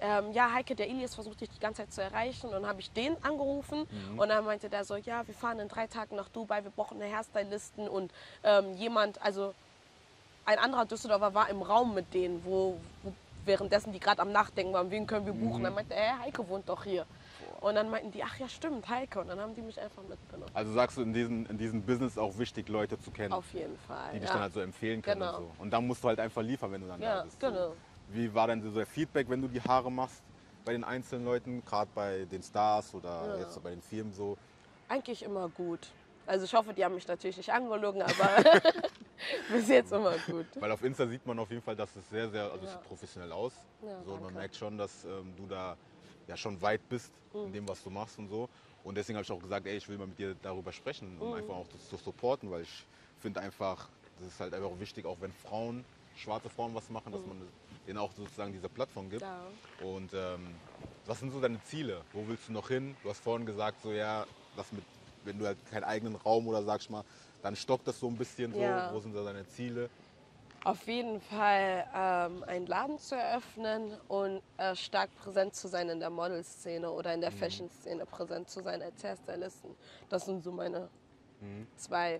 ähm, 0.01 0.31
ja 0.33 0.51
Heike, 0.51 0.75
der 0.75 0.89
Ilias 0.89 1.15
versucht 1.15 1.39
dich 1.41 1.49
die 1.49 1.59
ganze 1.59 1.83
Zeit 1.83 1.93
zu 1.93 2.01
erreichen 2.01 2.47
und 2.47 2.53
dann 2.53 2.67
habe 2.67 2.81
ich 2.81 2.91
den 2.91 3.15
angerufen 3.23 3.87
und 4.17 4.29
dann 4.29 4.43
meinte 4.43 4.69
der 4.69 4.83
so, 4.83 4.95
ja 4.95 5.25
wir 5.25 5.33
fahren 5.33 5.59
in 5.59 5.69
drei 5.69 5.87
Tagen 5.87 6.15
nach 6.15 6.29
Dubai, 6.29 6.63
wir 6.63 6.71
brauchen 6.71 7.01
eine 7.01 7.13
Hairstylisten 7.13 7.87
und 7.87 8.11
ähm, 8.43 8.75
jemand, 8.75 9.21
also 9.21 9.53
ein 10.45 10.59
anderer 10.59 10.85
Düsseldorfer 10.85 11.33
war 11.33 11.49
im 11.49 11.61
Raum 11.61 11.93
mit 11.93 12.13
denen, 12.13 12.43
wo, 12.45 12.77
wo 13.03 13.13
währenddessen 13.45 13.91
die 13.93 13.99
gerade 13.99 14.21
am 14.21 14.31
Nachdenken 14.31 14.73
waren, 14.73 14.91
wen 14.91 15.07
können 15.07 15.25
wir 15.25 15.33
buchen. 15.33 15.63
Dann 15.63 15.73
meinte 15.73 15.93
er, 15.93 16.19
Heike 16.19 16.47
wohnt 16.49 16.67
doch 16.69 16.83
hier. 16.83 17.05
Und 17.61 17.75
dann 17.75 17.89
meinten 17.89 18.11
die, 18.11 18.23
ach 18.23 18.37
ja, 18.37 18.47
stimmt, 18.47 18.87
Heike. 18.89 19.19
Und 19.21 19.27
dann 19.27 19.39
haben 19.39 19.55
die 19.55 19.61
mich 19.61 19.79
einfach 19.79 20.03
mitgenommen. 20.03 20.51
Also 20.53 20.73
sagst 20.73 20.97
du, 20.97 21.01
in 21.01 21.13
diesem, 21.13 21.45
in 21.45 21.57
diesem 21.57 21.81
Business 21.83 22.17
auch 22.17 22.37
wichtig, 22.37 22.69
Leute 22.69 22.99
zu 22.99 23.11
kennen, 23.11 23.33
Auf 23.33 23.51
jeden 23.53 23.77
Fall. 23.77 24.13
die 24.13 24.19
dich 24.19 24.27
ja. 24.29 24.33
dann 24.33 24.43
halt 24.43 24.53
so 24.53 24.59
empfehlen 24.61 25.01
können 25.01 25.21
Genau. 25.21 25.37
und 25.37 25.43
so. 25.57 25.61
Und 25.61 25.71
dann 25.71 25.87
musst 25.87 26.03
du 26.03 26.07
halt 26.07 26.19
einfach 26.19 26.41
liefern, 26.41 26.71
wenn 26.71 26.81
du 26.81 26.87
dann 26.87 26.99
da 27.01 27.17
Ja, 27.17 27.23
bist. 27.23 27.39
genau. 27.39 27.73
Wie 28.09 28.33
war 28.33 28.47
denn 28.47 28.61
so 28.61 28.71
der 28.71 28.85
Feedback, 28.85 29.29
wenn 29.29 29.41
du 29.41 29.47
die 29.47 29.61
Haare 29.61 29.91
machst 29.91 30.21
bei 30.63 30.73
den 30.73 30.83
einzelnen 30.83 31.25
Leuten, 31.25 31.63
gerade 31.65 31.89
bei 31.93 32.25
den 32.25 32.43
Stars 32.43 32.93
oder 32.93 33.27
Ja. 33.35 33.37
jetzt 33.39 33.61
bei 33.63 33.71
den 33.71 33.81
Firmen 33.81 34.13
so? 34.13 34.37
Eigentlich 34.87 35.23
immer 35.23 35.49
gut. 35.49 35.87
Also 36.25 36.45
ich 36.45 36.53
hoffe, 36.53 36.73
die 36.73 36.83
haben 36.83 36.95
mich 36.95 37.07
natürlich 37.07 37.37
nicht 37.37 37.51
angelogen, 37.51 38.01
aber 38.01 38.37
bis 39.49 39.67
jetzt 39.69 39.91
immer 39.91 40.17
gut. 40.19 40.45
Weil 40.59 40.71
auf 40.71 40.83
Insta 40.83 41.07
sieht 41.07 41.25
man 41.25 41.37
auf 41.39 41.49
jeden 41.49 41.61
Fall, 41.61 41.75
dass 41.75 41.95
es 41.95 42.07
sehr, 42.09 42.29
sehr, 42.29 42.43
also 42.51 42.65
es 42.65 42.71
Ja. 42.71 42.77
sieht 42.77 42.87
professionell 42.87 43.31
aus. 43.31 43.53
Ja, 43.81 44.03
so, 44.03 44.17
man 44.17 44.33
merkt 44.33 44.55
schon, 44.55 44.77
dass 44.77 45.03
ähm, 45.03 45.35
du 45.35 45.45
da 45.47 45.77
ja 46.27 46.35
schon 46.35 46.61
weit 46.61 46.87
bist 46.89 47.11
Mhm. 47.33 47.45
in 47.47 47.53
dem, 47.53 47.67
was 47.67 47.83
du 47.83 47.89
machst 47.89 48.17
und 48.17 48.27
so. 48.27 48.49
Und 48.83 48.95
deswegen 48.95 49.17
habe 49.17 49.23
ich 49.23 49.31
auch 49.31 49.41
gesagt, 49.41 49.67
ey, 49.67 49.77
ich 49.77 49.87
will 49.87 49.97
mal 49.97 50.07
mit 50.07 50.17
dir 50.17 50.35
darüber 50.41 50.71
sprechen, 50.71 51.15
Mhm. 51.15 51.21
um 51.21 51.33
einfach 51.33 51.55
auch 51.55 51.67
das 51.67 51.87
zu 51.87 51.97
supporten, 51.97 52.49
weil 52.49 52.61
ich 52.63 52.85
finde 53.19 53.41
einfach, 53.41 53.89
das 54.17 54.27
ist 54.27 54.39
halt 54.39 54.53
einfach 54.53 54.69
auch 54.69 54.79
wichtig, 54.79 55.05
auch 55.05 55.19
wenn 55.21 55.31
Frauen 55.33 55.85
schwarze 56.15 56.49
Frauen 56.49 56.73
was 56.73 56.89
machen, 56.89 57.11
dass 57.11 57.25
man 57.25 57.47
denen 57.85 57.97
auch 57.97 58.13
sozusagen 58.13 58.53
diese 58.53 58.69
Plattform 58.69 59.09
gibt. 59.09 59.21
Ja. 59.23 59.51
Und 59.81 60.13
ähm, 60.13 60.55
was 61.05 61.19
sind 61.19 61.31
so 61.31 61.41
deine 61.41 61.61
Ziele? 61.63 62.01
Wo 62.13 62.27
willst 62.27 62.47
du 62.47 62.53
noch 62.53 62.69
hin? 62.69 62.95
Du 63.03 63.09
hast 63.09 63.19
vorhin 63.19 63.45
gesagt, 63.45 63.81
so 63.81 63.91
ja, 63.91 64.25
das 64.55 64.71
mit, 64.71 64.83
wenn 65.25 65.39
du 65.39 65.45
halt 65.45 65.57
keinen 65.69 65.83
eigenen 65.83 66.15
Raum 66.15 66.47
oder 66.47 66.63
sagst 66.63 66.89
mal, 66.89 67.03
dann 67.41 67.55
stockt 67.55 67.87
das 67.87 67.99
so 67.99 68.07
ein 68.07 68.15
bisschen 68.15 68.53
so. 68.53 68.59
Ja. 68.59 68.93
Wo 68.93 68.99
sind 68.99 69.15
da 69.15 69.23
deine 69.23 69.47
Ziele? 69.47 69.89
Auf 70.63 70.87
jeden 70.87 71.21
Fall 71.21 71.85
ähm, 71.95 72.43
einen 72.43 72.65
Laden 72.65 72.97
zu 72.97 73.15
eröffnen 73.15 73.95
und 74.07 74.41
äh, 74.57 74.75
stark 74.75 75.15
präsent 75.15 75.53
zu 75.53 75.67
sein 75.67 75.89
in 75.89 75.99
der 75.99 76.09
Modelszene 76.09 76.89
oder 76.89 77.13
in 77.13 77.21
der 77.21 77.31
Fashion-Szene 77.31 78.05
präsent 78.07 78.49
zu 78.49 78.63
sein 78.63 78.81
als 78.81 79.03
Hairstylisten. 79.03 79.75
Das 80.09 80.25
sind 80.25 80.43
so 80.43 80.51
meine 80.51 80.89
zwei 81.77 82.19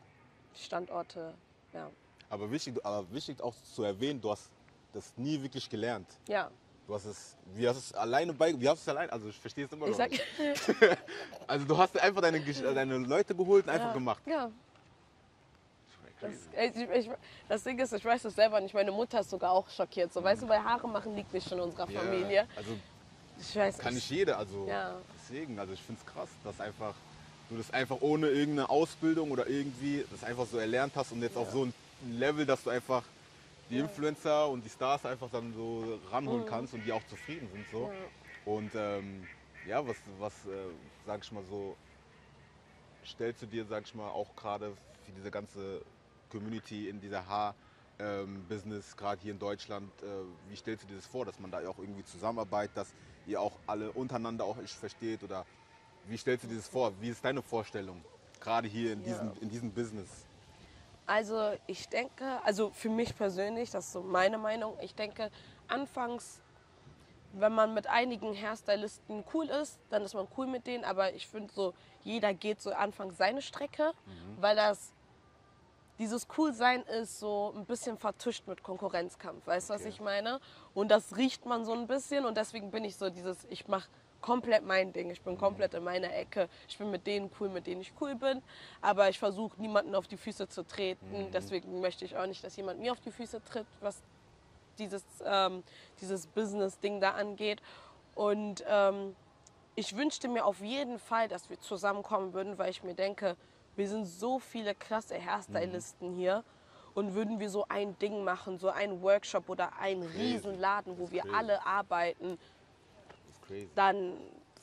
Standorte. 0.53 1.33
Ja. 1.73 1.89
Aber 2.29 2.51
wichtig, 2.51 2.75
aber 2.85 3.11
wichtig 3.11 3.41
auch 3.41 3.55
zu 3.73 3.83
erwähnen, 3.83 4.21
du 4.21 4.29
hast 4.29 4.51
das 4.93 5.11
nie 5.17 5.41
wirklich 5.41 5.69
gelernt. 5.69 6.07
ja. 6.27 6.49
Du 6.87 6.93
hast 6.93 7.05
es, 7.05 7.35
wie 7.55 7.67
hast 7.67 7.77
es 7.77 7.93
alleine 7.93 8.31
bei, 8.33 8.59
wie 8.59 8.69
hast 8.69 8.81
es 8.81 8.89
allein, 8.89 9.09
also 9.09 9.27
ich 9.29 9.39
verstehe 9.39 9.65
es 9.65 9.71
immer 9.71 9.87
Ich 9.87 9.97
noch 9.97 10.07
nicht. 10.07 10.21
Also 11.47 11.65
du 11.65 11.77
hast 11.77 11.97
einfach 11.99 12.21
deine, 12.21 12.39
deine 12.41 12.97
Leute 12.97 13.33
geholt 13.35 13.65
und 13.65 13.71
einfach 13.71 13.87
ja, 13.87 13.93
gemacht. 13.93 14.21
Ja. 14.25 14.51
Das, 16.21 16.31
ey, 16.53 16.71
ich, 16.73 17.05
ich, 17.05 17.11
das 17.49 17.63
Ding 17.63 17.77
ist, 17.79 17.93
ich 17.93 18.03
weiß 18.05 18.25
es 18.25 18.35
selber 18.35 18.59
nicht. 18.61 18.73
Meine 18.73 18.91
Mutter 18.91 19.19
ist 19.19 19.29
sogar 19.29 19.51
auch 19.51 19.69
schockiert. 19.69 20.13
So, 20.13 20.23
weißt 20.23 20.43
du, 20.43 20.47
bei 20.47 20.59
Haare 20.59 20.87
machen 20.87 21.15
liegt 21.15 21.33
nicht 21.33 21.51
in 21.51 21.59
unserer 21.59 21.89
Ja, 21.89 21.99
Familie. 21.99 22.47
Also 22.55 22.77
Ich 23.39 23.55
weiß 23.55 23.77
kann 23.77 23.93
nicht. 23.93 24.09
jeder, 24.09 24.37
also 24.37 24.65
Ja. 24.67 24.95
deswegen, 25.19 25.59
also 25.59 25.73
ich 25.73 25.81
finde 25.81 26.01
es 26.05 26.13
krass, 26.13 26.29
dass 26.43 26.59
einfach 26.61 26.95
du 27.49 27.57
das 27.57 27.71
einfach 27.71 27.97
ohne 28.01 28.27
irgendeine 28.29 28.69
Ausbildung 28.69 29.29
oder 29.31 29.47
irgendwie 29.47 30.05
das 30.09 30.23
einfach 30.23 30.47
so 30.51 30.57
erlernt 30.57 30.93
hast 30.95 31.11
und 31.11 31.21
jetzt 31.21 31.37
auf 31.37 31.51
so 31.51 31.65
ein 31.65 31.73
Level, 32.09 32.45
dass 32.45 32.63
du 32.63 32.69
einfach 32.69 33.03
die 33.69 33.79
Influencer 33.79 34.47
und 34.49 34.63
die 34.63 34.69
Stars 34.69 35.05
einfach 35.05 35.29
dann 35.31 35.53
so 35.53 35.99
ranholen 36.11 36.41
Mhm. 36.41 36.45
kannst 36.45 36.73
und 36.73 36.85
die 36.85 36.91
auch 36.91 37.03
zufrieden 37.03 37.49
sind 37.49 37.67
so. 37.67 37.89
Und 38.45 38.71
ähm, 38.75 39.27
ja, 39.67 39.85
was, 39.87 39.97
was 40.19 40.45
äh, 40.45 40.67
sag 41.05 41.23
ich 41.23 41.31
mal 41.31 41.43
so, 41.43 41.75
stellst 43.03 43.41
du 43.41 43.47
dir, 43.47 43.65
sag 43.65 43.85
ich 43.85 43.95
mal, 43.95 44.09
auch 44.09 44.35
gerade 44.35 44.75
für 45.05 45.11
diese 45.11 45.31
ganze 45.31 45.81
Community 46.29 46.89
in 46.89 46.99
dieser 46.99 47.25
Haar-Business, 47.27 48.95
gerade 48.97 49.21
hier 49.21 49.31
in 49.31 49.39
Deutschland, 49.39 49.89
äh, 50.03 50.05
wie 50.49 50.55
stellst 50.55 50.83
du 50.83 50.87
dir 50.87 50.95
das 50.95 51.05
vor, 51.05 51.25
dass 51.25 51.39
man 51.39 51.51
da 51.51 51.67
auch 51.67 51.79
irgendwie 51.79 52.03
zusammenarbeitet, 52.03 52.77
dass 52.77 52.93
ihr 53.25 53.41
auch 53.41 53.59
alle 53.65 53.91
untereinander 53.91 54.45
auch 54.45 54.57
versteht 54.57 55.23
oder 55.23 55.45
wie 56.07 56.17
stellst 56.17 56.43
du 56.43 56.47
dir 56.47 56.57
das 56.57 56.67
vor? 56.67 56.93
Wie 57.01 57.09
ist 57.09 57.23
deine 57.25 57.41
Vorstellung, 57.41 58.03
gerade 58.39 58.67
hier 58.67 58.93
in, 58.93 59.03
diesem, 59.03 59.33
in 59.41 59.49
diesem 59.49 59.71
Business? 59.71 60.25
Also 61.07 61.53
ich 61.67 61.87
denke, 61.89 62.39
also 62.43 62.71
für 62.71 62.89
mich 62.89 63.15
persönlich, 63.15 63.69
das 63.69 63.85
ist 63.87 63.91
so 63.93 64.01
meine 64.01 64.37
Meinung, 64.37 64.75
ich 64.81 64.95
denke, 64.95 65.29
anfangs, 65.67 66.41
wenn 67.33 67.53
man 67.53 67.73
mit 67.73 67.87
einigen 67.87 68.33
Hairstylisten 68.33 69.23
cool 69.33 69.45
ist, 69.49 69.77
dann 69.89 70.03
ist 70.03 70.13
man 70.15 70.27
cool 70.37 70.47
mit 70.47 70.65
denen, 70.67 70.83
aber 70.83 71.13
ich 71.13 71.27
finde 71.27 71.53
so, 71.53 71.73
jeder 72.03 72.33
geht 72.33 72.61
so 72.61 72.71
anfangs 72.71 73.17
seine 73.17 73.41
Strecke, 73.41 73.91
weil 74.39 74.55
das, 74.55 74.93
dieses 75.99 76.27
Coolsein 76.27 76.81
ist 76.83 77.19
so 77.19 77.53
ein 77.55 77.65
bisschen 77.65 77.97
vertuscht 77.97 78.47
mit 78.47 78.63
Konkurrenzkampf, 78.63 79.45
weißt 79.45 79.69
du, 79.69 79.73
was 79.73 79.81
Okay. 79.81 79.89
ich 79.89 80.01
meine? 80.01 80.39
Und 80.73 80.89
das 80.89 81.17
riecht 81.17 81.45
man 81.45 81.65
so 81.65 81.73
ein 81.73 81.87
bisschen 81.87 82.25
und 82.25 82.35
deswegen 82.37 82.71
bin 82.71 82.83
ich 82.83 82.95
so 82.97 83.09
dieses, 83.09 83.45
ich 83.49 83.67
mache 83.67 83.87
komplett 84.25 84.65
mein 84.65 84.91
Ding, 84.91 85.11
ich 85.11 85.21
bin 85.21 85.37
komplett 85.37 85.75
in 85.75 85.83
meiner 85.83 86.11
Ecke, 86.11 86.49
ich 86.67 86.77
bin 86.79 86.89
mit 86.89 87.05
denen 87.05 87.29
cool, 87.39 87.49
mit 87.49 87.67
denen 87.67 87.81
ich 87.81 87.93
cool 88.01 88.15
bin, 88.15 88.41
aber 88.81 89.07
ich 89.07 89.19
versuche 89.19 89.61
niemanden 89.61 89.93
auf 89.93 90.07
die 90.07 90.17
Füße 90.17 90.47
zu 90.47 90.63
treten, 90.63 91.27
deswegen 91.31 91.79
möchte 91.79 92.05
ich 92.05 92.17
auch 92.17 92.25
nicht, 92.25 92.43
dass 92.43 92.55
jemand 92.55 92.79
mir 92.79 92.91
auf 92.91 92.99
die 93.01 93.11
Füße 93.11 93.43
tritt, 93.43 93.67
was 93.81 94.01
dieses, 94.79 95.03
ähm, 95.23 95.63
dieses 96.01 96.25
Business-Ding 96.25 96.99
da 96.99 97.11
angeht. 97.11 97.61
Und 98.15 98.63
ähm, 98.67 99.15
ich 99.75 99.95
wünschte 99.95 100.27
mir 100.27 100.43
auf 100.45 100.59
jeden 100.59 100.99
Fall, 100.99 101.27
dass 101.27 101.49
wir 101.49 101.59
zusammenkommen 101.59 102.33
würden, 102.33 102.57
weil 102.57 102.71
ich 102.71 102.83
mir 102.83 102.95
denke, 102.95 103.35
wir 103.75 103.87
sind 103.87 104.05
so 104.05 104.39
viele 104.39 104.73
klasse 104.73 105.15
Hairstylisten 105.15 106.15
hier. 106.15 106.43
Und 106.93 107.13
würden 107.13 107.41
wir 107.41 107.49
so 107.49 107.65
ein 107.67 107.99
Ding 107.99 108.23
machen, 108.23 108.57
so 108.57 108.69
einen 108.69 109.01
Workshop 109.01 109.49
oder 109.49 109.77
einen 109.79 110.03
Riesenladen, 110.03 110.97
wo 110.97 111.11
wir 111.11 111.25
alle 111.33 111.65
arbeiten, 111.65 112.39
crazy. 113.47 113.69
dann, 113.75 114.17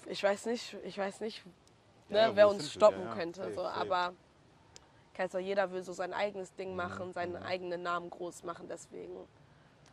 ich 0.06 0.22
weiß 0.22 0.46
nicht, 0.46 0.76
ich 0.84 0.96
weiß 0.98 1.20
nicht, 1.20 1.42
ne, 2.08 2.18
Ja, 2.18 2.26
ja, 2.28 2.36
wer 2.36 2.48
uns 2.48 2.70
stoppen 2.72 3.04
Ja, 3.04 3.14
könnte. 3.14 3.42
safe, 3.42 3.54
so. 3.54 3.60
safe. 3.62 3.78
Aber 3.90 4.12
du, 5.14 5.38
jeder 5.38 5.70
will 5.72 5.82
so 5.82 5.92
sein 5.92 6.12
eigenes 6.12 6.50
Mhm, 6.50 6.56
Ding 6.56 6.76
machen, 6.76 7.12
seinen 7.12 7.36
eigenen 7.36 7.82
Namen 7.82 8.10
groß 8.10 8.44
machen, 8.44 8.66
deswegen. 8.68 9.28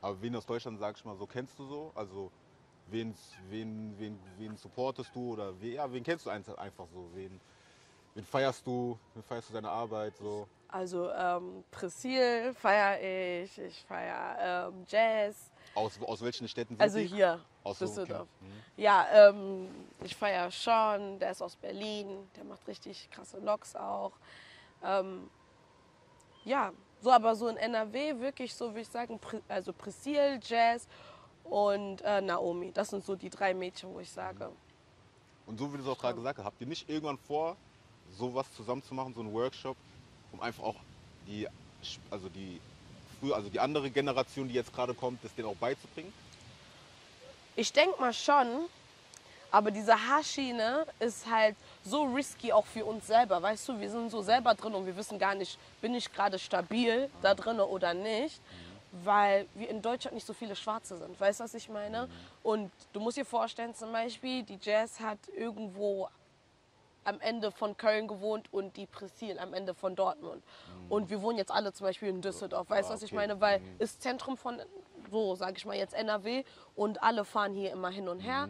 Aber 0.02 0.22
wen 0.22 0.36
aus 0.36 0.46
Deutschland, 0.46 0.80
sag 0.80 0.96
ich 0.98 1.06
mal, 1.06 1.16
so 1.18 1.26
kennst 1.28 1.58
du 1.60 1.66
so? 1.66 1.92
Also 1.96 2.32
wen, 2.88 3.14
wen, 3.50 3.94
wen, 4.00 4.18
wen 4.38 4.56
supportest 4.58 5.14
du 5.14 5.34
oder 5.34 5.60
wen, 5.62 5.74
ja, 5.74 5.92
wen 5.92 6.04
kennst 6.04 6.26
du 6.26 6.30
einfach 6.30 6.58
einfach 6.58 6.88
so? 6.94 7.10
Wen, 7.14 7.40
wen 8.16 8.24
feierst 8.26 8.66
du? 8.66 8.98
Wen 9.14 9.24
feierst 9.24 9.50
du 9.50 9.54
deine 9.54 9.70
Arbeit 9.70 10.16
so? 10.18 10.48
Also 10.70 11.12
ähm, 11.12 11.64
Priscil 11.72 12.54
feiere 12.54 13.44
ich, 13.44 13.58
ich 13.58 13.84
feiere 13.86 14.70
ähm, 14.70 14.86
Jazz. 14.88 15.52
Aus, 15.76 16.00
aus 16.02 16.22
welchen 16.22 16.48
Städten 16.48 16.76
sind 16.76 16.82
Also 16.84 17.00
die? 17.00 17.06
hier, 17.06 17.40
Aus 17.64 17.80
Düsseldorf. 17.80 18.28
Mhm. 18.42 18.82
Ja, 18.82 19.08
ähm, 19.12 19.68
ich 20.04 20.16
feiere 20.16 20.50
Sean, 20.52 21.20
der 21.20 21.32
ist 21.32 21.42
aus 21.42 21.56
Berlin, 21.56 22.30
der 22.36 22.46
macht 22.46 22.66
richtig 22.68 23.10
krasse 23.12 23.40
Locks 23.40 23.76
auch. 23.76 24.14
Ähm, 24.84 25.30
ja, 26.46 26.72
so 27.02 27.12
aber 27.12 27.36
so 27.36 27.48
in 27.48 27.58
NRW 27.58 28.20
wirklich 28.20 28.54
so, 28.54 28.70
würde 28.70 28.82
ich 28.82 28.88
sagen, 28.88 29.20
also 29.48 29.74
Priscil, 29.74 30.40
Jazz 30.42 30.88
und 31.44 32.02
äh, 32.02 32.22
Naomi. 32.22 32.72
Das 32.72 32.90
sind 32.90 33.04
so 33.04 33.16
die 33.16 33.30
drei 33.30 33.54
Mädchen, 33.54 33.94
wo 33.94 34.00
ich 34.00 34.10
sage. 34.10 34.52
Und 35.46 35.58
so 35.58 35.72
wie 35.74 35.78
du 35.78 35.84
es 35.84 35.90
auch 35.90 35.98
gerade 35.98 36.16
gesagt 36.16 36.38
hast, 36.38 36.46
habt 36.46 36.62
ihr 36.62 36.68
nicht 36.68 36.90
irgendwann 36.90 37.18
vor, 37.18 37.58
sowas 38.18 38.48
zusammen 38.56 38.84
zu 38.84 38.94
machen, 38.94 39.14
so 39.14 39.22
einen 39.22 39.34
Workshop, 39.34 39.76
um 40.32 40.42
einfach 40.42 40.64
auch 40.64 40.76
die, 41.28 41.48
also 42.12 42.30
die, 42.30 42.60
früher, 43.20 43.36
also 43.36 43.50
die 43.50 43.60
andere 43.60 43.90
Generation, 43.90 44.48
die 44.48 44.54
jetzt 44.54 44.74
gerade 44.74 44.94
kommt, 44.94 45.24
das 45.24 45.34
denen 45.36 45.48
auch 45.48 45.56
beizubringen? 45.56 46.14
Ich 47.60 47.74
denke 47.74 48.00
mal 48.00 48.14
schon, 48.14 48.70
aber 49.52 49.70
diese 49.70 49.92
Haarschiene 49.92 50.86
ist 51.00 51.30
halt 51.30 51.58
so 51.84 52.04
risky 52.04 52.54
auch 52.54 52.66
für 52.66 52.86
uns 52.86 53.06
selber. 53.06 53.42
Weißt 53.42 53.68
du, 53.68 53.78
wir 53.78 53.92
sind 53.92 54.12
so 54.12 54.22
selber 54.22 54.54
drin 54.54 54.74
und 54.74 54.86
wir 54.86 54.96
wissen 54.96 55.20
gar 55.20 55.36
nicht, 55.36 55.60
bin 55.82 55.94
ich 55.94 56.10
gerade 56.14 56.40
stabil 56.40 57.10
da 57.22 57.36
drin 57.36 57.60
oder 57.60 57.94
nicht. 57.94 58.40
Weil 59.04 59.46
wir 59.56 59.68
in 59.68 59.82
Deutschland 59.82 60.16
nicht 60.16 60.26
so 60.26 60.32
viele 60.32 60.56
Schwarze 60.56 60.98
sind. 60.98 61.20
Weißt 61.20 61.42
du, 61.42 61.44
was 61.44 61.54
ich 61.54 61.68
meine? 61.68 62.08
Und 62.44 62.72
du 62.94 63.02
musst 63.02 63.18
dir 63.18 63.26
vorstellen, 63.26 63.76
zum 63.76 63.92
Beispiel, 63.92 64.44
die 64.44 64.58
Jazz 64.62 64.98
hat 65.02 65.20
irgendwo 65.36 66.08
am 67.10 67.20
Ende 67.20 67.52
von 67.52 67.76
Köln 67.76 68.08
gewohnt 68.08 68.52
und 68.54 68.78
die 68.78 68.86
Priscil 68.86 69.40
am 69.40 69.54
Ende 69.54 69.74
von 69.74 69.96
Dortmund. 69.96 70.44
Und 70.88 71.10
wir 71.10 71.22
wohnen 71.22 71.38
jetzt 71.38 71.52
alle 71.52 71.74
zum 71.74 71.86
Beispiel 71.88 72.10
in 72.10 72.22
Düsseldorf. 72.22 72.70
Weißt 72.70 72.90
du, 72.90 72.94
Ah, 72.94 72.96
was 72.96 73.02
ich 73.04 73.10
okay. 73.12 73.16
meine? 73.28 73.42
Weil 73.42 73.62
ist 73.80 74.02
Zentrum 74.02 74.38
von, 74.38 74.62
so 75.10 75.36
sage 75.36 75.56
ich 75.58 75.66
mal 75.66 75.76
jetzt 75.76 75.94
NRW 75.94 76.44
und 76.76 77.02
alle 77.04 77.26
fahren 77.26 77.54
hier 77.54 77.72
immer 77.72 77.90
hin 77.90 78.08
und 78.08 78.20
her. 78.20 78.50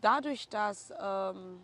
Dadurch, 0.00 0.48
dass, 0.48 0.92
ähm, 1.00 1.60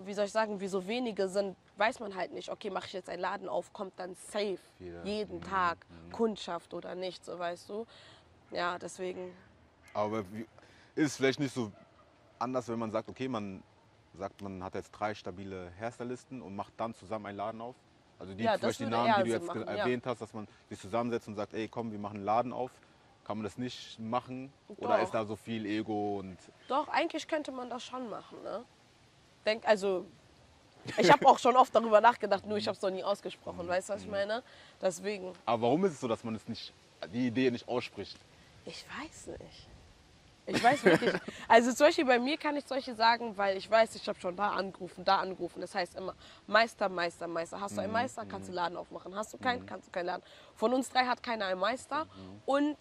wie 0.00 0.14
soll 0.14 0.24
ich 0.24 0.32
sagen, 0.32 0.60
wir 0.60 0.68
so 0.68 0.86
wenige 0.86 1.28
sind, 1.28 1.56
weiß 1.76 2.00
man 2.00 2.14
halt 2.14 2.32
nicht, 2.32 2.48
okay, 2.50 2.70
mache 2.70 2.86
ich 2.86 2.92
jetzt 2.92 3.08
einen 3.08 3.20
Laden 3.22 3.48
auf, 3.48 3.72
kommt 3.72 3.92
dann 3.98 4.14
safe 4.14 4.58
Viele. 4.78 5.02
jeden 5.04 5.40
Tag 5.40 5.78
Kundschaft 6.10 6.74
oder 6.74 6.94
nicht, 6.94 7.24
so 7.24 7.38
weißt 7.38 7.68
du. 7.68 7.86
Ja, 8.50 8.78
deswegen. 8.78 9.34
Aber 9.94 10.24
ist 10.94 11.16
vielleicht 11.16 11.40
nicht 11.40 11.54
so 11.54 11.70
anders, 12.38 12.68
wenn 12.68 12.78
man 12.78 12.90
sagt, 12.90 13.08
okay, 13.08 13.28
man 13.28 13.62
sagt, 14.18 14.42
man 14.42 14.62
hat 14.62 14.74
jetzt 14.74 14.90
drei 14.90 15.14
stabile 15.14 15.72
Hairstylisten 15.78 16.42
und 16.42 16.54
macht 16.54 16.72
dann 16.76 16.94
zusammen 16.94 17.26
einen 17.26 17.38
Laden 17.38 17.60
auf? 17.60 17.74
Also 18.18 18.34
die, 18.34 18.44
Ja, 18.44 18.54
zum 18.58 18.68
Beispiel 18.68 18.86
die 18.86 18.92
Namen, 18.92 19.14
die 19.18 19.22
du 19.24 19.30
jetzt 19.30 19.46
machen, 19.46 19.62
ja. 19.62 19.72
erwähnt 19.74 20.06
hast, 20.06 20.20
dass 20.20 20.32
man 20.32 20.46
sich 20.68 20.78
zusammensetzt 20.80 21.28
und 21.28 21.34
sagt, 21.34 21.54
ey 21.54 21.68
komm, 21.68 21.90
wir 21.92 21.98
machen 21.98 22.16
einen 22.16 22.24
Laden 22.24 22.52
auf. 22.52 22.70
Kann 23.24 23.38
man 23.38 23.44
das 23.44 23.56
nicht 23.56 23.98
machen? 24.00 24.52
Oder 24.78 24.96
Doch. 24.96 25.04
ist 25.04 25.14
da 25.14 25.24
so 25.24 25.36
viel 25.36 25.64
Ego 25.64 26.18
und 26.18 26.36
Doch, 26.68 26.88
eigentlich 26.88 27.26
könnte 27.28 27.52
man 27.52 27.70
das 27.70 27.84
schon 27.84 28.10
machen, 28.10 28.42
ne? 28.42 28.64
Denk, 29.46 29.66
also, 29.66 30.06
ich 30.98 31.10
habe 31.10 31.26
auch 31.28 31.38
schon 31.38 31.56
oft 31.56 31.74
darüber 31.74 32.00
nachgedacht, 32.00 32.46
nur 32.46 32.58
ich 32.58 32.66
habe 32.66 32.76
es 32.76 32.82
noch 32.82 32.90
nie 32.90 33.04
ausgesprochen, 33.04 33.66
weißt 33.66 33.88
du, 33.88 33.92
was 33.94 34.02
ich 34.02 34.08
meine? 34.08 34.42
Deswegen, 34.80 35.32
Aber 35.46 35.62
warum 35.62 35.84
ist 35.84 35.92
es 35.92 36.00
so, 36.00 36.08
dass 36.08 36.24
man 36.24 36.34
es 36.34 36.46
nicht, 36.48 36.72
die 37.12 37.28
Idee 37.28 37.50
nicht 37.50 37.68
ausspricht? 37.68 38.18
ich 38.64 38.84
weiß 39.00 39.28
nicht. 39.38 39.68
Ich 40.46 40.62
weiß 40.62 40.84
wirklich. 40.84 41.12
Also 41.48 41.72
Beispiel 41.84 42.04
bei 42.04 42.18
mir 42.18 42.36
kann 42.36 42.56
ich 42.56 42.64
solche 42.64 42.94
sagen, 42.94 43.36
weil 43.36 43.56
ich 43.56 43.70
weiß, 43.70 43.94
ich 43.94 44.08
habe 44.08 44.18
schon 44.20 44.36
da 44.36 44.50
angerufen, 44.50 45.04
da 45.04 45.18
angerufen. 45.18 45.60
Das 45.60 45.74
heißt 45.74 45.96
immer 45.96 46.14
Meister, 46.46 46.88
Meister, 46.88 47.26
Meister. 47.26 47.60
Hast 47.60 47.76
du 47.76 47.82
einen 47.82 47.92
Meister, 47.92 48.24
kannst 48.26 48.48
du 48.48 48.52
Laden 48.52 48.76
aufmachen. 48.76 49.14
Hast 49.14 49.32
du 49.32 49.38
keinen, 49.38 49.66
kannst 49.66 49.88
du 49.88 49.92
keinen 49.92 50.06
Laden. 50.06 50.22
Von 50.54 50.72
uns 50.72 50.90
drei 50.90 51.04
hat 51.04 51.22
keiner 51.22 51.46
einen 51.46 51.60
Meister. 51.60 52.06
Und 52.44 52.76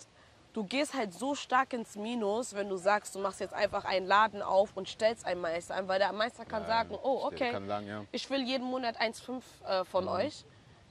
du 0.54 0.64
gehst 0.64 0.94
halt 0.94 1.14
so 1.14 1.36
stark 1.36 1.74
ins 1.74 1.96
Minus, 1.96 2.54
wenn 2.54 2.68
du 2.70 2.78
sagst, 2.78 3.16
du 3.16 3.20
machst 3.20 3.40
jetzt 3.40 3.54
einfach 3.54 3.86
einen 3.86 4.08
Laden 4.08 4.42
auf 4.42 4.76
und 4.76 4.88
stellst 4.88 5.26
einen 5.26 5.42
Meister 5.42 5.76
ein, 5.76 5.88
weil 5.88 6.00
der 6.00 6.12
Meister 6.14 6.46
kann 6.46 6.66
sagen, 6.66 6.98
oh 7.02 7.22
okay, 7.26 7.54
ja. 7.68 8.04
ich 8.12 8.30
will 8.30 8.42
jeden 8.42 8.66
Monat 8.66 9.00
1,5 9.00 9.42
äh, 9.66 9.86
von 9.86 10.08
euch. 10.08 10.46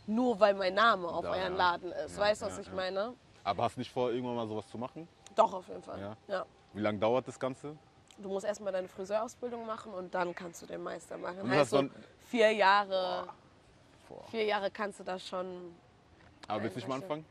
nur 0.07 0.41
weil 0.41 0.55
mein 0.55 0.75
Name 0.75 1.09
auf 1.09 1.23
Da, 1.23 1.31
euren 1.31 1.53
ja. 1.53 1.59
Laden 1.59 1.93
ist. 1.93 2.19
Weißt 2.19 2.43
du, 2.43 2.47
was 2.47 2.59
ich 2.59 2.73
meine? 2.73 3.15
Aber 3.45 3.65
hast 3.65 3.77
du 3.77 3.81
nicht 3.81 3.93
vor, 3.93 4.11
irgendwann 4.11 4.37
mal 4.37 4.47
sowas 4.47 4.67
zu 4.69 4.79
machen? 4.79 5.09
Doch, 5.41 5.55
auf 5.55 5.69
jeden 5.69 5.83
Fall. 5.83 5.99
Ja. 6.01 6.17
ja. 6.29 6.45
Wie 6.75 6.81
lange 6.83 6.99
dauert 6.99 7.27
das 7.27 7.39
Ganze? 7.41 7.75
Du 8.19 8.29
musst 8.29 8.45
erstmal 8.45 8.73
deine 8.73 8.89
Friseurausbildung 8.89 9.65
machen 9.65 9.95
und 9.95 10.15
dann 10.15 10.35
kannst 10.35 10.61
du 10.61 10.67
den 10.67 10.83
Meister 10.83 11.17
machen. 11.17 11.41
Und 11.41 11.51
heißt 11.51 11.71
so 11.71 11.89
vier 12.29 12.53
Jahre, 12.53 13.27
Boah. 14.07 14.25
vier 14.31 14.45
Jahre 14.45 14.71
kannst 14.71 15.01
du 15.01 15.05
das 15.05 15.27
schon. 15.27 15.75
Aber 16.47 16.63
willst 16.63 16.77
du 16.77 16.81
nicht 16.81 16.89
mal 16.89 16.97
anfangen? 16.97 17.25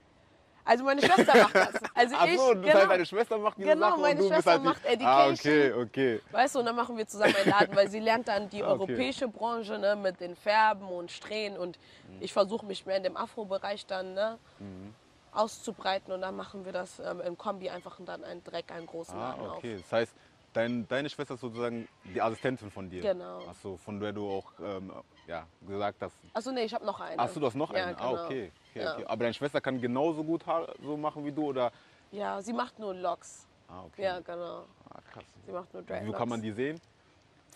Also 0.66 0.84
meine 0.84 1.02
Schwester 1.02 1.36
macht 1.36 1.56
das. 1.56 1.74
Also 1.94 2.16
Ach 2.18 2.26
ich, 2.26 2.38
so, 2.40 2.54
das 2.54 2.64
genau, 2.64 2.76
heißt, 2.80 2.92
deine 2.92 3.06
Schwester 3.06 3.38
macht 3.38 3.58
diese 3.58 3.70
Genau, 3.70 3.90
Sachen 3.90 4.02
meine 4.02 4.22
und 4.22 4.30
du 4.30 4.34
Schwester 4.34 4.52
halt 4.52 4.62
die... 4.62 4.66
macht 4.66 4.82
Ah, 4.86 5.28
Education. 5.30 5.34
okay, 5.34 5.74
okay. 5.74 6.22
weißt 6.32 6.56
du, 6.56 6.60
und 6.60 6.66
dann 6.66 6.76
machen 6.76 6.98
wir 6.98 7.08
zusammen 7.08 7.36
einen 7.36 7.50
Laden, 7.50 7.76
weil 7.76 7.90
sie 7.90 8.00
lernt 8.00 8.28
dann 8.28 8.50
die 8.50 8.64
Ah, 8.64 8.72
okay. 8.72 8.82
europäische 8.82 9.28
Branche 9.28 9.78
ne, 9.78 9.96
mit 9.96 10.20
den 10.20 10.36
Färben 10.36 10.88
und 10.88 11.12
Strähnen 11.12 11.58
und 11.60 11.78
Mhm. 12.08 12.18
ich 12.22 12.34
versuche 12.34 12.66
mich 12.66 12.86
mehr 12.88 12.98
in 12.98 13.04
dem 13.04 13.18
Afro-Bereich 13.18 13.86
dann 13.86 14.14
ne, 14.16 14.38
auszubreiten 15.40 16.14
und 16.14 16.22
dann 16.22 16.36
machen 16.36 16.66
wir 16.66 16.72
das 16.74 17.00
ähm, 17.00 17.22
im 17.22 17.38
Kombi 17.38 17.70
einfach 17.70 17.98
dann 18.06 18.24
einen 18.24 18.44
direkt 18.44 18.72
einen 18.72 18.86
großen 18.86 19.16
Ah, 19.16 19.30
Laden 19.36 19.50
okay. 19.52 19.78
Das 19.78 19.92
heißt, 19.92 20.14
dein, 20.54 20.88
deine 20.88 21.10
Schwester 21.10 21.36
ist 21.36 21.42
sozusagen 21.42 21.88
die 22.04 22.22
Assistentin 22.22 22.70
von 22.70 22.90
dir. 22.90 23.02
Genau. 23.02 23.40
Achso, 23.48 23.78
von 23.78 24.00
der 24.00 24.12
du 24.12 24.30
auch 24.30 24.52
ähm, 24.62 24.92
ja, 25.28 25.46
gesagt 25.66 26.02
hast. 26.02 26.12
auf. 26.12 26.30
Achso, 26.36 26.52
nee, 26.52 26.64
ich 26.64 26.74
habe 26.74 26.86
noch 26.86 27.00
eine. 27.00 27.18
Achso, 27.20 27.40
du 27.40 27.46
hast 27.46 27.56
noch 27.56 27.74
Ja, 27.74 27.86
einen. 27.86 27.96
genau. 27.96 28.16
Ah, 28.16 28.26
okay. 28.26 28.52
okay, 28.72 28.84
Ja. 28.84 28.94
okay. 28.96 29.06
Aber 29.06 29.24
deine 29.24 29.34
Schwester 29.34 29.62
kann 29.62 29.80
genauso 29.80 30.24
gut 30.24 30.46
Haar 30.46 30.68
so 30.84 30.98
machen 30.98 31.26
wie 31.26 31.32
du 31.32 31.46
oder? 31.48 31.72
Ja, 32.12 32.42
sie 32.42 32.54
macht 32.54 32.78
nur 32.80 32.94
Locks. 32.94 33.46
Ah, 33.68 33.84
okay. 33.86 34.04
Ja, 34.04 34.20
genau. 34.20 34.66
Ah, 34.90 35.00
krass. 35.14 35.24
Sie 35.46 35.52
macht 35.52 35.72
nur 35.74 35.84
Wo 35.84 35.88
Dreadlocks. 35.88 36.18
kann 36.18 36.30
man 36.30 36.42
die 36.42 36.52
sehen? 36.52 36.82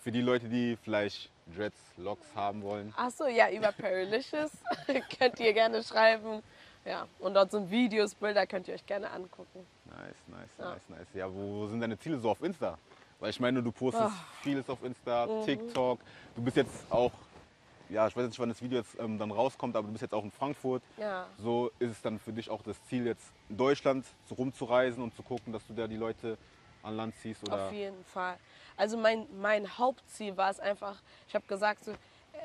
Für 0.00 0.12
die 0.12 0.20
Leute, 0.20 0.48
die 0.48 0.76
vielleicht 0.82 1.30
Dreads, 1.56 1.78
Locks 1.96 2.26
haben 2.34 2.62
wollen. 2.62 2.92
Achso, 2.96 3.26
ja, 3.26 3.50
über 3.50 3.72
Perilicious 3.72 4.50
könnt 5.18 5.40
ihr 5.40 5.52
gerne 5.52 5.82
schreiben. 5.82 6.42
Ja, 6.84 7.06
und 7.18 7.34
dort 7.34 7.50
sind 7.50 7.70
Videos, 7.70 8.14
Bilder, 8.14 8.46
könnt 8.46 8.68
ihr 8.68 8.74
euch 8.74 8.84
gerne 8.84 9.10
angucken. 9.10 9.66
Nice, 9.86 10.14
nice, 10.26 10.50
Ja. 10.58 10.70
nice, 10.70 10.82
nice. 10.88 11.06
Ja, 11.14 11.32
wo 11.32 11.66
sind 11.66 11.80
deine 11.80 11.98
Ziele 11.98 12.18
so 12.18 12.30
auf 12.30 12.42
Insta? 12.42 12.78
Weil 13.20 13.30
ich 13.30 13.40
meine, 13.40 13.62
du 13.62 13.72
postest 13.72 14.04
Ah. 14.06 14.24
vieles 14.42 14.68
auf 14.68 14.82
Insta, 14.84 15.26
Mhm. 15.26 15.44
TikTok. 15.46 15.98
Du 16.36 16.42
bist 16.42 16.56
jetzt 16.58 16.84
auch, 16.90 17.12
ja, 17.88 18.06
ich 18.06 18.14
weiß 18.14 18.26
nicht, 18.26 18.38
wann 18.38 18.50
das 18.50 18.60
Video 18.60 18.78
jetzt 18.78 18.98
ähm, 19.00 19.18
dann 19.18 19.30
rauskommt, 19.30 19.74
aber 19.76 19.86
du 19.86 19.92
bist 19.92 20.02
jetzt 20.02 20.12
auch 20.12 20.24
in 20.24 20.30
Frankfurt. 20.30 20.82
Ja. 20.98 21.26
So 21.38 21.70
ist 21.78 21.92
es 21.92 22.02
dann 22.02 22.18
für 22.18 22.32
dich 22.32 22.50
auch 22.50 22.62
das 22.62 22.76
Ziel, 22.84 23.06
jetzt 23.06 23.24
in 23.48 23.56
Deutschland 23.56 24.04
rumzureisen 24.36 25.02
und 25.02 25.14
zu 25.14 25.22
gucken, 25.22 25.52
dass 25.54 25.66
du 25.66 25.72
da 25.72 25.86
die 25.86 25.96
Leute 25.96 26.36
an 26.82 26.96
Land 26.96 27.14
ziehst? 27.16 27.42
Oder? 27.48 27.66
Auf 27.68 27.72
jeden 27.72 28.04
Fall. 28.04 28.36
Also 28.76 28.98
mein, 28.98 29.26
mein 29.40 29.78
Hauptziel 29.78 30.36
war 30.36 30.50
es 30.50 30.60
einfach, 30.60 31.00
ich 31.28 31.34
habe 31.34 31.46
gesagt, 31.46 31.84
so, 31.84 31.94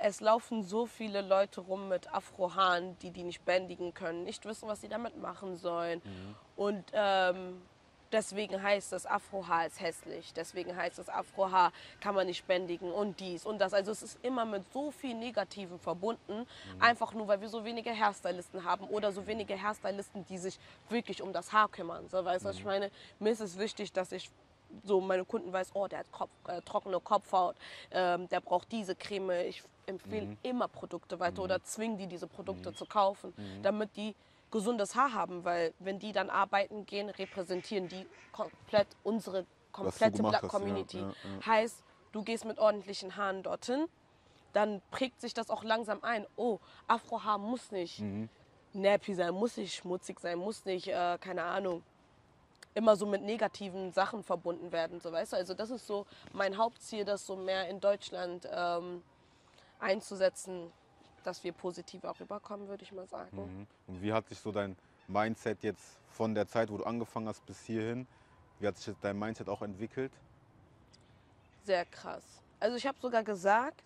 es 0.02 0.22
laufen 0.22 0.64
so 0.64 0.86
viele 0.86 1.22
Leute 1.22 1.62
rum 1.62 1.90
mit 1.90 2.14
Afrohaaren, 2.14 2.98
die 3.00 3.12
die 3.12 3.24
nicht 3.24 3.46
bändigen 3.46 3.94
können, 3.94 4.24
nicht 4.24 4.46
wissen, 4.46 4.68
was 4.68 4.82
sie 4.82 4.90
damit 4.90 5.18
machen 5.22 5.56
sollen. 5.58 6.02
Und 6.56 6.84
ähm, 6.94 7.62
deswegen 8.12 8.62
heißt 8.62 8.92
das 8.92 9.06
Afrohaar 9.06 9.68
ist 9.68 9.80
hässlich, 9.80 10.34
deswegen 10.34 10.76
heißt 10.76 10.98
das 10.98 11.10
Afrohaar 11.10 11.72
kann 12.00 12.16
man 12.16 12.28
nicht 12.28 12.48
bändigen 12.48 12.92
und 12.92 13.20
dies 13.20 13.46
und 13.46 13.60
das. 13.60 13.74
Also 13.74 13.92
es 13.92 14.02
ist 14.02 14.20
immer 14.24 14.46
mit 14.46 14.72
so 14.72 14.92
viel 14.92 15.16
Negativen 15.16 15.80
verbunden, 15.80 16.46
einfach 16.80 17.14
nur, 17.14 17.28
weil 17.28 17.42
wir 17.42 17.50
so 17.50 17.64
wenige 17.66 17.92
Hairstylisten 17.92 18.64
haben 18.64 18.86
oder 18.88 19.12
so 19.12 19.28
wenige 19.28 19.62
Hairstylisten, 19.62 20.26
die 20.26 20.38
sich 20.38 20.60
wirklich 20.90 21.22
um 21.22 21.34
das 21.34 21.52
Haar 21.54 21.70
kümmern. 21.70 22.08
So, 22.10 22.24
weißt 22.24 22.46
du, 22.46 22.50
was 22.50 22.58
ich 22.58 22.66
meine? 22.66 22.90
Mir 23.20 23.32
ist 23.32 23.42
es 23.42 23.58
wichtig, 23.58 23.92
dass 23.92 24.12
ich 24.12 24.30
so 24.84 25.02
meine 25.02 25.26
Kunden 25.26 25.52
weiß, 25.52 25.72
oh, 25.74 25.88
der 25.88 26.00
hat 26.00 26.12
Kopf, 26.12 26.32
äh, 26.48 26.62
trockene 26.62 27.00
Kopfhaut, 27.00 27.56
ähm, 27.92 28.28
der 28.30 28.42
braucht 28.42 28.72
diese 28.72 28.96
Creme. 28.96 29.48
Ich 29.48 29.64
empfehle 29.86 30.38
immer 30.44 30.68
Produkte 30.68 31.20
weiter 31.20 31.42
oder 31.42 31.64
zwinge 31.64 31.98
die, 31.98 32.08
diese 32.08 32.28
Produkte 32.28 32.74
zu 32.74 32.86
kaufen, 32.86 33.34
damit 33.64 33.96
die 33.96 34.16
gesundes 34.52 34.96
Haar 34.96 35.14
haben, 35.14 35.44
weil 35.44 35.74
wenn 35.80 36.00
die 36.00 36.12
dann 36.12 36.30
arbeiten 36.30 36.86
gehen, 36.86 37.10
repräsentieren 37.10 37.88
die 37.88 38.06
komplett 38.32 38.88
unsere 39.04 39.46
komplette 39.72 40.22
Black 40.24 40.44
hast, 40.44 40.44
ja, 40.44 40.50
Community. 40.50 41.00
ja, 41.00 41.08
ja. 41.08 41.46
Heißt, 41.46 41.84
du 42.12 42.24
gehst 42.24 42.46
mit 42.46 42.60
ordentlichen 42.60 43.16
Haaren 43.16 43.44
dorthin, 43.44 43.88
dann 44.54 44.82
prägt 44.92 45.22
sich 45.22 45.34
das 45.34 45.50
auch 45.50 45.64
langsam 45.64 46.00
ein. 46.04 46.26
Oh, 46.36 46.60
Afrohaar 46.88 47.38
muss 47.38 47.72
nicht 47.72 48.04
nappy 48.74 49.14
sein, 49.14 49.34
muss 49.34 49.58
nicht 49.58 49.76
schmutzig 49.76 50.20
sein, 50.20 50.38
muss 50.38 50.66
nicht, 50.66 50.88
äh, 50.88 51.18
keine 51.20 51.44
Ahnung, 51.44 51.84
immer 52.74 52.96
so 52.96 53.06
mit 53.06 53.22
negativen 53.22 53.92
Sachen 53.92 54.24
verbunden 54.24 54.72
werden, 54.72 55.00
so 55.00 55.12
weißt 55.12 55.34
du. 55.34 55.38
Also 55.38 55.54
das 55.54 55.70
ist 55.70 55.88
so 55.88 56.06
mein 56.34 56.58
Hauptziel, 56.58 57.06
das 57.06 57.26
so 57.26 57.36
mehr 57.36 57.68
in 57.68 57.80
Deutschland 57.80 58.48
ähm, 58.52 59.04
einzusetzen, 59.80 60.72
dass 61.24 61.44
wir 61.44 61.52
positiver 61.52 62.14
rüberkommen, 62.20 62.68
würde 62.68 62.84
ich 62.84 62.92
mal 62.92 63.08
sagen. 63.08 63.38
Mhm. 63.38 63.68
Und 63.88 64.02
wie 64.02 64.14
hat 64.14 64.28
sich 64.30 64.40
so 64.40 64.52
dein 64.52 64.76
Mindset 65.08 65.64
jetzt 65.64 65.98
von 66.12 66.34
der 66.34 66.48
Zeit, 66.48 66.72
wo 66.72 66.78
du 66.78 66.84
angefangen 66.84 67.28
hast, 67.28 67.46
bis 67.46 67.62
hierhin, 67.64 68.08
wie 68.60 68.68
hat 68.68 68.78
sich 68.78 68.96
dein 69.02 69.18
Mindset 69.18 69.50
auch 69.50 69.62
entwickelt? 69.62 70.12
Sehr 71.64 71.86
krass. 71.86 72.24
Also 72.60 72.78
ich 72.78 72.86
habe 72.86 72.98
sogar 73.00 73.24
gesagt, 73.24 73.84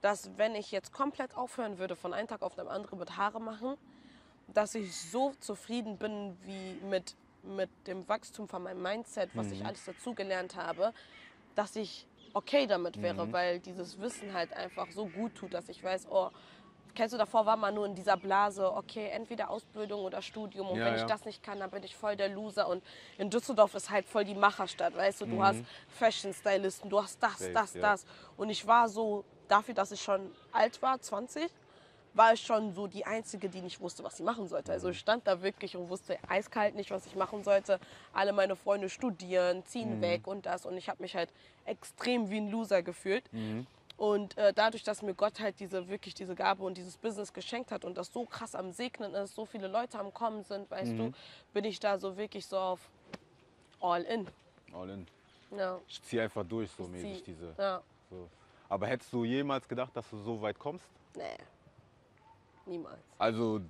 dass 0.00 0.30
wenn 0.36 0.54
ich 0.54 0.70
jetzt 0.70 0.92
komplett 0.92 1.36
aufhören 1.36 1.78
würde, 1.78 1.96
von 1.96 2.14
einem 2.14 2.28
Tag 2.28 2.42
auf 2.42 2.54
den 2.54 2.68
anderen 2.68 2.98
mit 2.98 3.16
Haare 3.16 3.40
machen, 3.40 3.76
dass 4.48 4.74
ich 4.74 4.96
so 4.96 5.34
zufrieden 5.40 5.98
bin 5.98 6.36
wie 6.44 6.74
mit, 6.86 7.16
mit 7.48 7.70
dem 7.86 8.08
Wachstum 8.08 8.48
von 8.48 8.62
meinem 8.62 8.82
Mindset, 8.82 9.30
was 9.34 9.50
ich 9.50 9.64
alles 9.64 9.84
dazugelernt 9.84 10.56
habe, 10.56 10.92
dass 11.54 11.76
ich 11.76 12.06
okay 12.34 12.66
damit 12.66 13.00
wäre, 13.02 13.32
weil 13.32 13.58
dieses 13.60 14.00
Wissen 14.00 14.32
halt 14.32 14.52
einfach 14.52 14.90
so 14.90 15.06
gut 15.06 15.34
tut, 15.34 15.54
dass 15.54 15.68
ich 15.68 15.82
weiß, 15.82 16.06
oh, 16.10 16.30
kennst 16.94 17.14
du, 17.14 17.18
davor 17.18 17.46
war 17.46 17.56
man 17.56 17.74
nur 17.74 17.86
in 17.86 17.94
dieser 17.94 18.16
Blase, 18.16 18.72
okay, 18.74 19.08
entweder 19.08 19.50
Ausbildung 19.50 20.02
oder 20.02 20.20
Studium 20.20 20.68
und 20.68 20.78
Ja, 20.78 20.86
wenn 20.86 20.94
ja. 20.94 21.00
ich 21.00 21.06
das 21.06 21.24
nicht 21.24 21.42
kann, 21.42 21.58
dann 21.60 21.70
bin 21.70 21.82
ich 21.82 21.96
voll 21.96 22.16
der 22.16 22.28
Loser 22.28 22.68
und 22.68 22.82
in 23.18 23.30
Düsseldorf 23.30 23.74
ist 23.74 23.90
halt 23.90 24.06
voll 24.06 24.24
die 24.24 24.34
Macherstadt, 24.34 24.96
weißt 24.96 25.22
du, 25.22 25.26
du 25.26 25.42
hast 25.42 25.62
Fashion 25.88 26.32
Stylisten, 26.32 26.90
du 26.90 27.02
hast 27.02 27.22
das, 27.22 27.38
Safe, 27.38 27.52
das, 27.52 27.74
ja. 27.74 27.80
das 27.80 28.06
und 28.36 28.50
ich 28.50 28.66
war 28.66 28.88
so, 28.88 29.24
dafür, 29.48 29.74
dass 29.74 29.92
ich 29.92 30.00
schon 30.00 30.30
alt 30.52 30.80
war, 30.82 31.00
20, 31.00 31.50
war 32.18 32.34
ich 32.34 32.42
schon 32.42 32.74
so 32.74 32.86
die 32.86 33.06
Einzige, 33.06 33.48
die 33.48 33.62
nicht 33.62 33.80
wusste, 33.80 34.04
was 34.04 34.16
sie 34.18 34.22
machen 34.22 34.46
sollte. 34.48 34.72
Also 34.72 34.90
ich 34.90 34.98
stand 34.98 35.26
da 35.26 35.40
wirklich 35.40 35.76
und 35.76 35.88
wusste 35.88 36.18
eiskalt 36.28 36.74
nicht, 36.74 36.90
was 36.90 37.06
ich 37.06 37.14
machen 37.14 37.42
sollte. 37.44 37.78
Alle 38.12 38.32
meine 38.32 38.56
Freunde 38.56 38.90
studieren, 38.90 39.64
ziehen 39.64 40.02
weg 40.02 40.26
und 40.26 40.44
das. 40.44 40.66
Und 40.66 40.76
ich 40.76 40.88
habe 40.90 41.00
mich 41.02 41.14
halt 41.16 41.30
extrem 41.64 42.28
wie 42.30 42.38
ein 42.38 42.50
Loser 42.50 42.82
gefühlt. 42.82 43.24
Und 43.96 44.36
äh, 44.36 44.52
dadurch, 44.52 44.82
dass 44.84 45.02
mir 45.02 45.14
Gott 45.14 45.40
halt 45.40 45.58
diese 45.58 45.88
wirklich 45.88 46.14
diese 46.14 46.34
Gabe 46.34 46.62
und 46.62 46.76
dieses 46.76 46.96
Business 46.96 47.32
geschenkt 47.32 47.72
hat 47.72 47.84
und 47.84 47.96
das 47.96 48.12
so 48.12 48.24
krass 48.26 48.54
am 48.54 48.70
Segnen 48.72 49.12
ist, 49.14 49.34
so 49.34 49.44
viele 49.44 49.66
Leute 49.66 49.98
am 49.98 50.12
Kommen 50.14 50.44
sind, 50.44 50.70
weißt 50.70 50.92
du, 50.92 51.12
bin 51.52 51.64
ich 51.64 51.80
da 51.80 51.98
so 51.98 52.16
wirklich 52.16 52.46
so 52.46 52.58
auf 52.58 52.80
all 53.80 54.02
in. 54.02 54.28
All 54.72 54.88
in. 54.90 55.06
Ja. 55.56 55.78
Ich 55.88 56.02
ziehe 56.02 56.22
einfach 56.22 56.44
durch, 56.46 56.70
so 56.70 56.84
mäßig 56.84 57.18
zieh- 57.18 57.24
diese. 57.24 57.54
Ja. 57.58 57.80
So. 58.10 58.28
Aber 58.68 58.86
hättest 58.86 59.12
du 59.12 59.24
jemals 59.24 59.66
gedacht, 59.66 59.90
dass 59.96 60.08
du 60.10 60.18
so 60.18 60.40
weit 60.42 60.58
kommst? 60.58 60.84
Nee. 61.16 61.22
Niemals. 62.68 62.98
Also, 63.18 63.60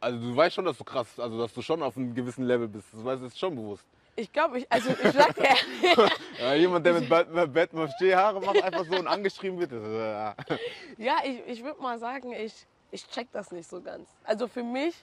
also 0.00 0.18
du 0.18 0.36
weißt 0.36 0.54
schon, 0.54 0.64
dass 0.64 0.78
du 0.78 0.84
krass, 0.84 1.18
also 1.18 1.38
dass 1.38 1.52
du 1.52 1.62
schon 1.62 1.82
auf 1.82 1.96
einem 1.96 2.14
gewissen 2.14 2.44
Level 2.44 2.68
bist. 2.68 2.86
Das 2.92 3.04
weißt 3.04 3.22
du 3.22 3.26
ist 3.26 3.38
schon 3.38 3.54
bewusst. 3.54 3.84
Ich 4.16 4.32
glaube, 4.32 4.58
ich, 4.58 4.66
also 4.70 4.90
ich 4.90 5.12
sag 5.12 5.34
dir, 5.34 5.44
Ja, 6.38 6.54
jemand, 6.54 6.86
der 6.86 6.94
mit 6.94 7.08
Bat- 7.08 7.52
Batman 7.52 7.88
Haare 7.88 8.40
macht, 8.40 8.62
einfach 8.62 8.84
so 8.84 8.96
und 8.96 9.08
angeschrieben 9.08 9.58
wird. 9.58 9.72
Äh, 9.72 10.56
Ja, 10.98 11.16
ich, 11.24 11.40
ich 11.46 11.64
würde 11.64 11.82
mal 11.82 11.98
sagen, 11.98 12.32
ich, 12.32 12.54
ich 12.92 13.08
check 13.08 13.28
das 13.32 13.50
nicht 13.50 13.68
so 13.68 13.82
ganz. 13.82 14.08
Also 14.22 14.46
für 14.46 14.62
mich, 14.62 14.94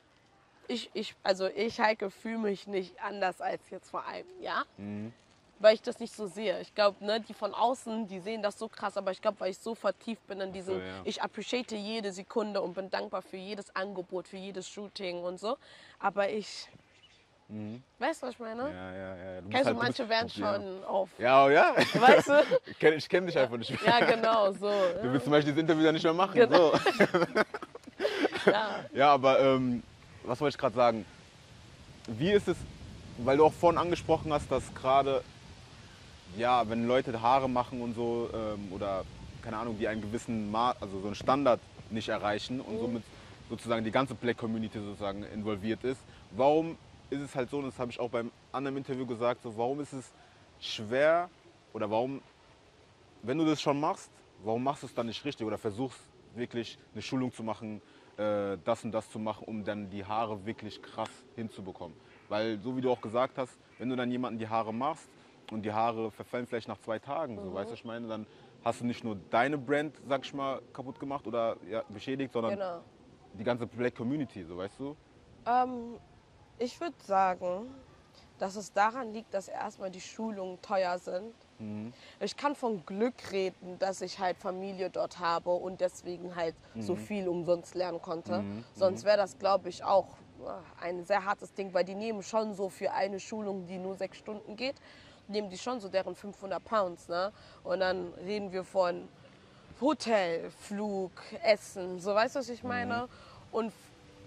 ich, 0.69 0.89
ich, 0.93 1.13
also 1.23 1.47
ich, 1.47 1.79
Heike, 1.81 2.09
fühle 2.09 2.37
mich 2.37 2.67
nicht 2.67 3.01
anders 3.01 3.41
als 3.41 3.69
jetzt 3.69 3.89
vor 3.89 4.05
einem 4.05 4.39
Jahr. 4.39 4.65
Weil 5.61 5.75
ich 5.75 5.81
das 5.83 5.99
nicht 5.99 6.13
so 6.15 6.25
sehe. 6.27 6.59
Ich 6.61 6.73
glaube, 6.73 7.05
ne, 7.05 7.19
die 7.21 7.33
von 7.35 7.53
außen, 7.53 8.07
die 8.07 8.19
sehen 8.19 8.41
das 8.41 8.57
so 8.57 8.67
krass, 8.67 8.97
aber 8.97 9.11
ich 9.11 9.21
glaube, 9.21 9.39
weil 9.39 9.51
ich 9.51 9.59
so 9.59 9.75
vertieft 9.75 10.25
bin 10.27 10.41
in 10.41 10.51
diesem, 10.51 10.75
So, 10.75 10.79
ja. 10.79 11.01
ich 11.03 11.21
appreciate 11.21 11.75
jede 11.75 12.11
Sekunde 12.11 12.61
und 12.61 12.73
bin 12.73 12.89
dankbar 12.89 13.21
für 13.21 13.37
jedes 13.37 13.75
Angebot, 13.75 14.27
für 14.27 14.37
jedes 14.37 14.67
Shooting 14.67 15.21
und 15.23 15.39
so. 15.39 15.57
Aber 15.99 16.29
ich, 16.29 16.67
weißt 17.99 18.23
du, 18.23 18.27
was 18.27 18.33
ich 18.33 18.39
meine? 18.39 18.63
ja, 18.63 18.91
ja, 18.95 19.15
ja. 19.35 19.41
Du 19.41 19.49
Kennst 19.49 19.65
du, 19.65 19.67
halt- 19.67 19.77
manche 19.77 20.03
bist- 20.05 20.09
werden 20.09 20.31
ja. 20.35 20.53
schon 20.55 20.83
auf, 20.85 21.09
Ja, 21.19 21.49
ja. 21.49 21.75
weißt 21.93 22.29
du? 22.29 22.43
Ich 22.65 22.79
kenn, 22.79 22.93
ich 22.95 23.07
kenn 23.09 23.25
dich 23.27 23.37
einfach 23.37 23.57
nicht 23.57 23.69
mehr. 23.69 23.99
Ja, 23.99 24.05
genau, 24.05 24.51
so. 24.53 24.67
Du 25.03 25.11
willst 25.13 25.25
zum 25.25 25.31
Beispiel 25.31 25.53
das 25.53 25.61
Interview 25.61 25.83
dann 25.83 25.93
nicht 25.93 26.03
mehr 26.03 26.13
machen. 26.13 26.33
Genau. 26.35 26.71
So. 26.71 26.79
Ja. 28.51 28.79
Ja, 28.93 29.13
aber 29.13 29.39
ähm, 29.39 29.83
was 30.23 30.41
wollte 30.41 30.55
ich 30.55 30.59
gerade 30.59 30.75
sagen? 30.75 31.05
Wie 32.07 32.31
ist 32.31 32.47
es, 32.47 32.57
weil 33.19 33.37
du 33.37 33.45
auch 33.45 33.53
vorhin 33.53 33.77
angesprochen 33.77 34.33
hast, 34.33 34.51
dass 34.51 34.63
gerade, 34.73 35.23
ja, 36.37 36.67
wenn 36.69 36.87
Leute 36.87 37.21
Haare 37.21 37.49
machen 37.49 37.81
und 37.81 37.95
so, 37.95 38.29
ähm, 38.33 38.71
oder 38.71 39.03
keine 39.41 39.57
Ahnung, 39.57 39.77
die 39.77 39.87
einen 39.87 40.01
gewissen 40.01 40.51
Ma 40.51 40.75
also 40.79 40.99
so 40.99 41.07
einen 41.07 41.15
Standard 41.15 41.59
nicht 41.89 42.09
erreichen 42.09 42.61
und 42.61 42.79
somit 42.79 43.03
sozusagen 43.49 43.83
die 43.83 43.91
ganze 43.91 44.15
Black 44.15 44.37
Community 44.37 44.79
sozusagen 44.79 45.23
involviert 45.23 45.83
ist, 45.83 45.99
warum 46.31 46.77
ist 47.09 47.19
es 47.19 47.35
halt 47.35 47.49
so, 47.49 47.57
und 47.57 47.65
das 47.65 47.77
habe 47.77 47.91
ich 47.91 47.99
auch 47.99 48.09
beim 48.09 48.31
anderen 48.51 48.77
Interview 48.77 49.05
gesagt, 49.05 49.43
so, 49.43 49.57
warum 49.57 49.81
ist 49.81 49.93
es 49.93 50.11
schwer 50.61 51.29
oder 51.73 51.89
warum, 51.91 52.21
wenn 53.23 53.37
du 53.37 53.45
das 53.45 53.61
schon 53.61 53.79
machst, 53.79 54.09
warum 54.43 54.63
machst 54.63 54.83
du 54.83 54.87
es 54.87 54.93
dann 54.93 55.07
nicht 55.07 55.23
richtig 55.25 55.45
oder 55.45 55.57
versuchst 55.57 55.99
wirklich 56.35 56.77
eine 56.93 57.01
Schulung 57.01 57.33
zu 57.33 57.43
machen, 57.43 57.81
äh, 58.17 58.57
das 58.63 58.85
und 58.85 58.93
das 58.93 59.09
zu 59.11 59.19
machen, 59.19 59.43
um 59.45 59.65
dann 59.65 59.89
die 59.89 60.05
Haare 60.05 60.45
wirklich 60.45 60.81
krass 60.81 61.09
hinzubekommen. 61.35 61.97
Weil, 62.29 62.59
so 62.61 62.77
wie 62.77 62.81
du 62.81 62.89
auch 62.89 63.01
gesagt 63.01 63.37
hast, 63.37 63.51
wenn 63.77 63.89
du 63.89 63.97
dann 63.97 64.09
jemanden 64.09 64.39
die 64.39 64.47
Haare 64.47 64.73
machst 64.73 65.09
und 65.51 65.63
die 65.63 65.71
Haare 65.73 66.09
verfallen 66.11 66.47
vielleicht 66.47 66.67
nach 66.67 66.79
zwei 66.79 66.97
Tagen, 66.97 67.39
so 67.39 67.53
weißt 67.53 67.69
du, 67.69 67.75
ich 67.75 67.85
meine, 67.85 68.07
dann 68.07 68.25
hast 68.63 68.81
du 68.81 68.85
nicht 68.85 69.03
nur 69.03 69.17
deine 69.29 69.57
Brand, 69.57 69.99
sag 70.07 70.25
ich 70.25 70.33
mal, 70.33 70.61
kaputt 70.73 70.99
gemacht 70.99 71.27
oder 71.27 71.57
ja, 71.69 71.83
beschädigt, 71.89 72.33
sondern 72.33 72.53
Genau. 72.53 72.81
die 73.33 73.43
ganze 73.43 73.67
Black 73.67 73.95
Community, 73.95 74.43
so 74.43 74.57
weißt 74.57 74.79
du? 74.79 74.95
Ähm, 75.45 75.97
ich 76.57 76.79
würde 76.79 76.95
sagen, 77.03 77.67
dass 78.37 78.55
es 78.55 78.71
daran 78.73 79.11
liegt, 79.13 79.33
dass 79.33 79.47
erstmal 79.47 79.91
die 79.91 80.01
Schulungen 80.01 80.59
teuer 80.61 80.97
sind. 80.97 81.35
Ich 82.19 82.35
kann 82.35 82.55
von 82.55 82.83
Glück 82.87 83.31
reden, 83.31 83.77
dass 83.77 84.01
ich 84.01 84.17
halt 84.17 84.35
Familie 84.37 84.89
dort 84.89 85.19
habe 85.19 85.51
und 85.51 85.79
deswegen 85.79 86.35
halt 86.35 86.55
so 86.79 86.95
viel 86.95 87.27
umsonst 87.27 87.75
lernen 87.75 88.01
konnte. 88.01 88.43
Sonst 88.73 89.03
wäre 89.03 89.17
das, 89.17 89.37
glaube 89.37 89.69
ich, 89.69 89.83
auch 89.83 90.07
äh, 90.39 90.83
ein 90.83 91.03
sehr 91.05 91.23
hartes 91.23 91.53
Ding, 91.53 91.71
weil 91.75 91.83
die 91.83 91.93
nehmen 91.93 92.23
schon 92.23 92.55
so 92.55 92.69
für 92.69 92.91
eine 92.93 93.19
Schulung, 93.19 93.67
die 93.67 93.77
nur 93.77 93.95
sechs 93.95 94.17
Stunden 94.17 94.55
geht, 94.55 94.81
nehmen 95.31 95.49
die 95.49 95.57
schon 95.57 95.79
so 95.79 95.89
deren 95.89 96.15
500 96.15 96.63
Pounds. 96.63 97.07
Ne? 97.07 97.31
Und 97.63 97.79
dann 97.79 98.13
reden 98.25 98.51
wir 98.51 98.63
von 98.63 99.07
Hotel, 99.79 100.51
Flug, 100.51 101.11
Essen, 101.43 101.99
so 101.99 102.13
weißt 102.13 102.35
du, 102.35 102.39
was 102.39 102.49
ich 102.49 102.63
meine? 102.63 103.07
Und 103.51 103.73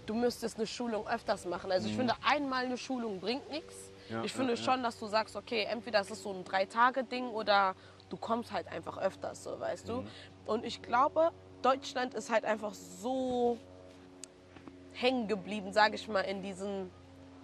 du 0.05 0.13
müsstest 0.13 0.57
eine 0.57 0.67
Schulung 0.67 1.07
öfters 1.07 1.45
machen. 1.45 1.71
Also 1.71 1.87
ich 1.87 1.95
finde, 1.95 2.13
einmal 2.25 2.65
eine 2.65 2.77
Schulung 2.77 3.19
bringt 3.19 3.49
nichts. 3.49 3.73
Ja, 4.09 4.23
ich 4.23 4.33
finde 4.33 4.53
ja, 4.53 4.57
schon, 4.57 4.83
dass 4.83 4.99
du 4.99 5.07
sagst, 5.07 5.35
okay, 5.35 5.65
entweder 5.69 6.01
ist 6.01 6.11
es 6.11 6.21
so 6.21 6.31
ein 6.31 6.43
Drei-Tage-Ding 6.43 7.29
oder 7.29 7.75
du 8.09 8.17
kommst 8.17 8.51
halt 8.51 8.67
einfach 8.67 8.97
öfters, 8.97 9.43
so 9.43 9.59
weißt 9.59 9.89
du. 9.89 10.03
Und 10.45 10.63
ich 10.63 10.81
glaube, 10.81 11.31
Deutschland 11.61 12.13
ist 12.13 12.29
halt 12.29 12.45
einfach 12.45 12.73
so 12.73 13.57
hängen 14.93 15.27
geblieben, 15.27 15.73
sage 15.73 15.95
ich 15.95 16.07
mal, 16.07 16.21
in 16.21 16.43
diesen 16.43 16.91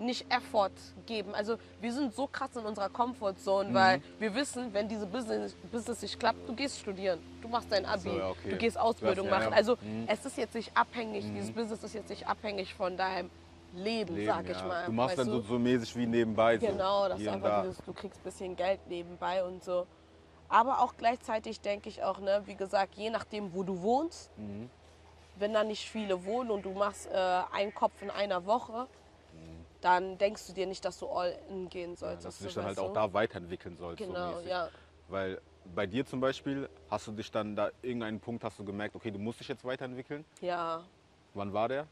nicht 0.02 0.26
Effort 0.34 0.72
geben. 1.06 1.34
Also 1.36 1.58
wir 1.80 1.94
sind 1.94 2.14
so 2.14 2.28
krass 2.28 2.56
in 2.56 2.66
unserer 2.66 2.90
Comfortzone, 2.90 3.70
Mhm. 3.70 3.74
weil 3.74 4.02
wir 4.20 4.34
wissen, 4.36 4.74
wenn 4.74 4.88
diese 4.88 5.06
Business, 5.06 5.54
Business 5.72 6.02
nicht 6.02 6.20
klappt, 6.20 6.48
du 6.48 6.54
gehst 6.56 6.80
studieren, 6.80 7.20
du 7.42 7.48
machst 7.48 7.72
dein 7.72 7.86
Abi, 7.86 8.10
So, 8.10 8.18
ja, 8.18 8.30
okay. 8.30 8.50
du 8.50 8.58
gehst 8.58 8.78
Ausbildung 8.78 9.28
ja, 9.28 9.40
machen. 9.40 9.54
Also 9.54 9.78
es 10.08 10.26
ist 10.26 10.38
jetzt 10.38 10.56
nicht 10.56 10.76
abhängig, 10.76 11.26
dieses 11.34 11.52
Business 11.52 11.84
ist 11.84 11.94
jetzt 11.94 12.10
nicht 12.10 12.28
abhängig 12.28 12.74
von 12.74 12.98
deinem 12.98 13.30
Leben, 13.74 14.16
Leben, 14.16 14.28
sag 14.28 14.50
ich 14.50 14.58
ja. 14.58 14.66
mal. 14.68 14.86
Du 14.86 14.92
machst 14.92 15.18
dann 15.18 15.28
so, 15.30 15.40
so 15.42 15.58
mäßig 15.58 15.96
wie 15.96 16.06
nebenbei. 16.06 16.58
So. 16.60 16.68
Genau, 16.68 17.08
das 17.08 17.20
ist 17.22 17.28
einfach 17.30 17.62
dieses, 17.64 17.78
du 17.86 17.94
kriegst 17.94 18.20
ein 18.20 18.24
bisschen 18.24 18.56
Geld 18.56 18.80
nebenbei 18.88 19.44
und 19.46 19.64
so. 19.64 19.88
Aber 20.50 20.80
auch 20.82 20.96
gleichzeitig 20.98 21.62
denke 21.62 21.88
ich 21.88 22.04
auch, 22.04 22.20
ne, 22.20 22.42
wie 22.46 22.56
gesagt, 22.56 22.96
je 22.96 23.10
nachdem, 23.10 23.54
wo 23.54 23.64
du 23.64 23.82
wohnst, 23.82 24.30
Mhm. 24.38 24.70
wenn 25.38 25.54
da 25.54 25.64
nicht 25.64 25.88
viele 25.90 26.26
wohnen 26.26 26.52
und 26.52 26.66
du 26.66 26.72
machst 26.72 27.08
äh, 27.10 27.16
einen 27.54 27.74
Kopf 27.74 28.02
in 28.02 28.10
einer 28.10 28.46
Woche, 28.46 28.88
dann 29.82 30.18
denkst 30.18 30.48
du 30.48 30.54
dir 30.54 30.68
nicht, 30.68 30.86
dass 30.86 31.00
du 31.00 31.08
all 31.10 31.38
in 31.50 31.70
gehen 31.70 31.92
Ja, 31.92 31.98
sollst. 31.98 32.26
dass 32.26 32.38
du 32.38 32.44
dich 32.46 32.54
so, 32.54 32.60
dann 32.60 32.68
halt 32.68 32.78
weißt 32.78 32.86
auch 32.86 32.90
du? 32.90 32.94
da 32.94 33.14
weiterentwickeln 33.14 33.78
sollst. 33.78 33.98
Genau, 34.04 34.40
so 34.42 34.48
ja. 34.48 34.70
Weil 35.08 35.42
bei 35.76 35.86
dir 35.86 36.06
zum 36.06 36.22
Beispiel, 36.22 36.70
hast 36.90 37.08
du 37.08 37.12
dich 37.12 37.32
dann 37.32 37.56
da 37.56 37.72
irgendeinen 37.82 38.20
Punkt 38.20 38.44
hast 38.44 38.58
du 38.60 38.64
gemerkt, 38.66 38.96
okay, 38.96 39.12
du 39.12 39.20
musst 39.20 39.40
dich 39.40 39.48
jetzt 39.48 39.66
weiterentwickeln. 39.66 40.26
Ja, 40.42 40.84
Wann 41.34 41.54
war 41.54 41.68
der? 41.68 41.88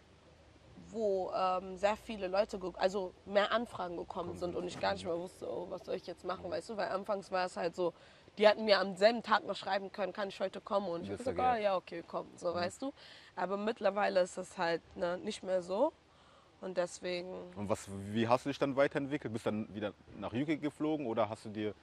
wo 0.91 1.31
ähm, 1.35 1.75
sehr 1.77 1.95
viele 1.97 2.27
Leute, 2.27 2.59
also 2.77 3.13
mehr 3.25 3.51
Anfragen 3.51 3.97
gekommen 3.97 4.37
sind 4.37 4.55
und 4.55 4.65
ich 4.67 4.79
gar 4.79 4.93
nicht 4.93 5.05
mehr 5.05 5.17
wusste, 5.17 5.47
oh, 5.47 5.67
was 5.69 5.85
soll 5.85 5.95
ich 5.95 6.07
jetzt 6.07 6.23
machen, 6.23 6.49
weißt 6.49 6.69
du? 6.69 6.77
Weil 6.77 6.89
anfangs 6.89 7.31
war 7.31 7.45
es 7.45 7.57
halt 7.57 7.75
so, 7.75 7.93
die 8.37 8.47
hatten 8.47 8.65
mir 8.65 8.79
am 8.79 8.95
selben 8.95 9.21
Tag 9.21 9.45
noch 9.45 9.55
schreiben 9.55 9.91
können, 9.91 10.13
kann 10.13 10.29
ich 10.29 10.39
heute 10.39 10.61
kommen? 10.61 10.87
Und 10.87 11.03
ich 11.03 11.09
Das 11.09 11.19
habe 11.19 11.31
gesagt, 11.35 11.37
ja 11.37 11.51
ah, 11.51 11.57
ja, 11.57 11.75
okay, 11.75 12.03
komm, 12.07 12.27
so, 12.35 12.53
weißt 12.53 12.81
du? 12.81 12.93
Aber 13.35 13.57
mittlerweile 13.57 14.21
ist 14.21 14.37
es 14.37 14.57
halt 14.57 14.81
ne, 14.95 15.17
nicht 15.17 15.43
mehr 15.43 15.61
so 15.61 15.91
und 16.61 16.77
deswegen, 16.77 17.33
Und 17.55 17.69
was, 17.69 17.87
wie 18.11 18.27
hast 18.27 18.45
du 18.45 18.49
dich 18.49 18.59
dann 18.59 18.75
weiterentwickelt? 18.75 19.31
Bist 19.33 19.45
dann 19.45 19.73
wieder 19.73 19.93
nach 20.17 20.33
UK 20.33 20.61
geflogen 20.61 21.05
oder 21.07 21.29
hast 21.29 21.45
du 21.45 21.49
dir 21.49 21.73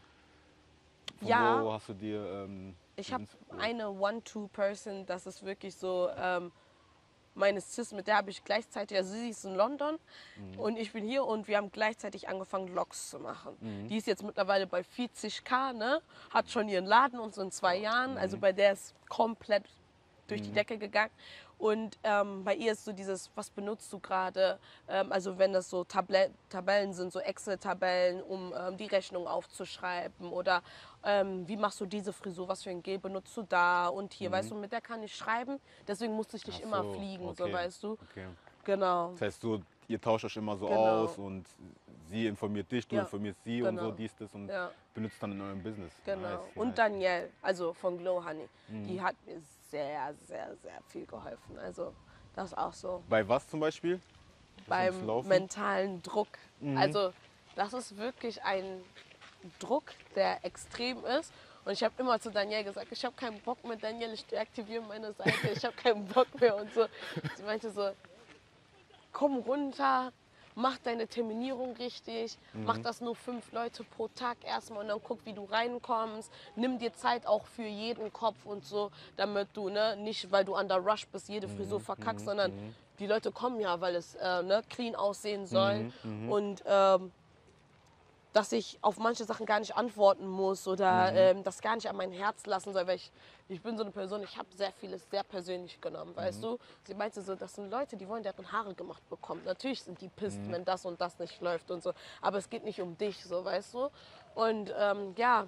Ja. 1.20 1.62
wo 1.62 1.72
hast 1.72 1.88
du 1.88 1.94
dir 1.94 2.44
ähm, 2.44 2.74
ich 2.96 3.12
habe 3.12 3.24
eine 3.58 3.90
One-Two-Person, 3.90 5.06
das 5.06 5.26
ist 5.26 5.44
wirklich 5.44 5.74
so 5.76 6.08
ähm, 6.16 6.50
meine 7.34 7.60
Sis, 7.60 7.92
mit 7.92 8.06
der 8.06 8.16
habe 8.16 8.30
ich 8.30 8.42
gleichzeitig, 8.44 8.96
also 8.96 9.12
sie 9.12 9.28
ist 9.28 9.44
in 9.44 9.54
London 9.54 9.98
und 10.56 10.78
ich 10.78 10.92
bin 10.92 11.04
hier 11.04 11.24
und 11.24 11.48
wir 11.48 11.58
haben 11.58 11.70
gleichzeitig 11.70 12.28
angefangen, 12.30 12.68
Logs 12.68 13.10
zu 13.10 13.18
machen. 13.18 13.54
Die 13.88 13.98
ist 13.98 14.06
jetzt 14.06 14.22
mittlerweile 14.22 14.66
bei 14.66 14.80
40k, 14.80 15.74
ne? 15.74 16.00
hat 16.30 16.48
schon 16.50 16.68
ihren 16.70 16.86
Laden 16.86 17.18
und 17.20 17.34
so 17.34 17.42
in 17.42 17.50
zwei 17.50 17.76
Jahren, 17.76 18.16
also 18.16 18.38
bei 18.38 18.52
der 18.52 18.72
ist 18.72 18.94
komplett 19.10 19.64
durch 20.28 20.40
die 20.40 20.50
Decke 20.52 20.78
gegangen. 20.78 21.12
Und 21.58 21.98
ähm, 22.04 22.44
bei 22.44 22.54
ihr 22.54 22.72
ist 22.72 22.84
so 22.84 22.92
dieses, 22.92 23.30
was 23.34 23.48
benutzt 23.50 23.90
du 23.92 23.98
gerade? 23.98 24.58
Ähm, 24.88 25.10
also 25.10 25.38
wenn 25.38 25.52
das 25.52 25.70
so 25.70 25.84
Table 25.84 26.30
Tabellen 26.50 26.92
sind, 26.92 27.12
so 27.12 27.18
Excel-Tabellen, 27.20 28.22
um 28.22 28.52
ähm, 28.56 28.76
die 28.76 28.86
Rechnung 28.86 29.26
aufzuschreiben. 29.26 30.30
Oder 30.32 30.62
ähm, 31.02 31.48
wie 31.48 31.56
machst 31.56 31.80
du 31.80 31.86
diese 31.86 32.12
Frisur? 32.12 32.46
Was 32.48 32.62
für 32.62 32.70
ein 32.70 32.82
Gel 32.82 32.98
benutzt 32.98 33.34
du 33.36 33.42
da? 33.42 33.88
Und 33.88 34.12
hier, 34.12 34.30
weißt 34.30 34.50
du, 34.50 34.54
mit 34.54 34.72
der 34.72 34.80
kann 34.82 35.02
ich 35.02 35.14
schreiben. 35.16 35.58
Deswegen 35.88 36.12
musste 36.14 36.36
ich 36.36 36.46
nicht 36.46 36.60
Ach 36.60 36.66
immer 36.66 36.82
so, 36.82 36.92
fliegen, 36.92 37.34
so 37.34 37.44
okay, 37.44 37.52
weißt 37.52 37.82
du. 37.82 37.92
Okay. 38.10 38.26
Genau. 38.64 39.12
Das 39.12 39.22
heißt, 39.22 39.40
so, 39.40 39.62
ihr 39.88 40.00
tauscht 40.00 40.24
euch 40.26 40.36
immer 40.36 40.56
so 40.56 40.66
Genau. 40.66 41.04
aus 41.04 41.16
und 41.16 41.46
sie 42.10 42.26
informiert 42.26 42.70
dich, 42.70 42.86
du 42.86 42.96
Ja, 42.96 43.02
informierst 43.02 43.42
sie 43.44 43.62
und 43.62 43.78
so, 43.78 43.84
genau. 43.86 43.96
dies, 43.96 44.14
das 44.16 44.34
und 44.34 44.48
Ja. 44.48 44.70
benutzt 44.92 45.16
dann 45.22 45.32
in 45.32 45.40
eurem 45.40 45.62
Business. 45.62 45.92
Genau. 46.04 46.20
Nice, 46.28 46.40
Und 46.56 46.66
nice. 46.68 46.76
Danielle, 46.76 47.30
also 47.40 47.72
von 47.72 47.96
Glow 47.96 48.24
Honey, 48.24 48.48
Mhm. 48.68 48.84
die 48.88 49.00
hat 49.00 49.14
mir 49.24 49.40
sehr, 49.70 50.14
sehr, 50.26 50.56
sehr 50.56 50.82
viel 50.88 51.06
geholfen. 51.06 51.58
Also 51.58 51.94
das 52.34 52.54
auch 52.54 52.72
so. 52.72 53.02
Bei 53.08 53.26
was 53.28 53.48
zum 53.48 53.60
Beispiel? 53.60 54.00
Beim 54.66 55.06
mentalen 55.26 56.02
Druck. 56.02 56.28
Mhm. 56.60 56.76
Also 56.76 57.12
das 57.54 57.72
ist 57.72 57.96
wirklich 57.96 58.42
ein 58.42 58.82
Druck, 59.58 59.84
der 60.14 60.44
extrem 60.44 61.04
ist. 61.04 61.32
Und 61.64 61.72
ich 61.72 61.82
habe 61.82 61.94
immer 61.98 62.20
zu 62.20 62.30
Danielle 62.30 62.64
gesagt, 62.64 62.88
ich 62.92 63.04
habe 63.04 63.16
keinen 63.16 63.40
Bock 63.40 63.64
mehr, 63.64 63.76
Danielle, 63.76 64.14
ich 64.14 64.24
deaktiviere 64.26 64.82
meine 64.82 65.12
Seite, 65.12 65.48
ich 65.52 65.64
habe 65.64 65.74
keinen 65.74 66.06
Bock 66.06 66.28
mehr 66.40 66.56
und 66.56 66.72
so. 66.72 66.86
Sie 67.36 67.42
meinte 67.42 67.70
so, 67.70 67.90
komm 69.12 69.38
runter, 69.38 70.12
mach 70.56 70.78
deine 70.78 71.06
Terminierung 71.06 71.76
richtig, 71.76 72.36
mach 72.54 72.78
das 72.78 73.00
nur 73.00 73.14
fünf 73.14 73.52
Leute 73.52 73.84
pro 73.84 74.08
Tag 74.08 74.38
erstmal 74.44 74.80
und 74.80 74.88
dann 74.88 75.00
guck, 75.04 75.24
wie 75.24 75.34
du 75.34 75.44
reinkommst. 75.44 76.32
Nimm 76.56 76.78
dir 76.78 76.92
Zeit 76.94 77.26
auch 77.26 77.46
für 77.46 77.62
jeden 77.66 78.12
Kopf 78.12 78.44
und 78.44 78.64
so, 78.64 78.90
damit 79.16 79.48
du 79.52 79.68
ne, 79.68 79.96
nicht, 79.96 80.32
weil 80.32 80.44
du 80.44 80.54
an 80.54 80.66
der 80.66 80.78
Rush 80.78 81.06
bist, 81.08 81.28
jede 81.28 81.46
Frisur 81.46 81.78
verkackst, 81.80 82.24
sondern 82.24 82.52
die 82.98 83.06
Leute 83.06 83.30
kommen 83.30 83.60
ja, 83.60 83.80
weil 83.80 83.94
es 83.94 84.14
äh, 84.14 84.42
ne, 84.42 84.62
clean 84.70 84.94
aussehen 84.96 85.46
soll. 85.46 85.92
Und 86.30 86.64
ähm, 86.66 87.12
dass 88.36 88.52
ich 88.52 88.78
auf 88.82 88.98
manche 88.98 89.24
Sachen 89.24 89.46
gar 89.46 89.60
nicht 89.60 89.74
antworten 89.74 90.26
muss 90.26 90.68
oder 90.68 91.10
ähm, 91.14 91.42
das 91.42 91.62
gar 91.62 91.74
nicht 91.74 91.88
an 91.88 91.96
mein 91.96 92.12
Herz 92.12 92.44
lassen 92.44 92.74
soll, 92.74 92.86
weil 92.86 92.96
ich, 92.96 93.10
ich 93.48 93.62
bin 93.62 93.78
so 93.78 93.82
eine 93.82 93.90
Person, 93.92 94.22
ich 94.22 94.36
habe 94.36 94.46
sehr 94.54 94.72
vieles 94.72 95.08
sehr 95.08 95.22
persönlich 95.22 95.80
genommen, 95.80 96.14
weißt 96.14 96.44
du? 96.44 96.58
Sie 96.84 96.92
meinte 96.92 97.22
so, 97.22 97.34
das 97.34 97.54
sind 97.54 97.70
Leute, 97.70 97.96
die 97.96 98.06
wollen 98.06 98.22
deren 98.22 98.52
Haare 98.52 98.74
gemacht 98.74 99.02
bekommen. 99.08 99.40
Natürlich 99.46 99.82
sind 99.82 99.98
die 100.02 100.08
pisst, 100.08 100.38
wenn 100.50 100.66
das 100.66 100.84
und 100.84 101.00
das 101.00 101.18
nicht 101.18 101.40
läuft 101.40 101.70
und 101.70 101.82
so, 101.82 101.94
aber 102.20 102.36
es 102.36 102.50
geht 102.50 102.62
nicht 102.62 102.78
um 102.82 102.98
dich, 102.98 103.24
so, 103.24 103.42
weißt 103.42 103.72
du? 103.72 103.88
Und 104.34 104.70
ähm, 104.78 105.14
ja, 105.16 105.46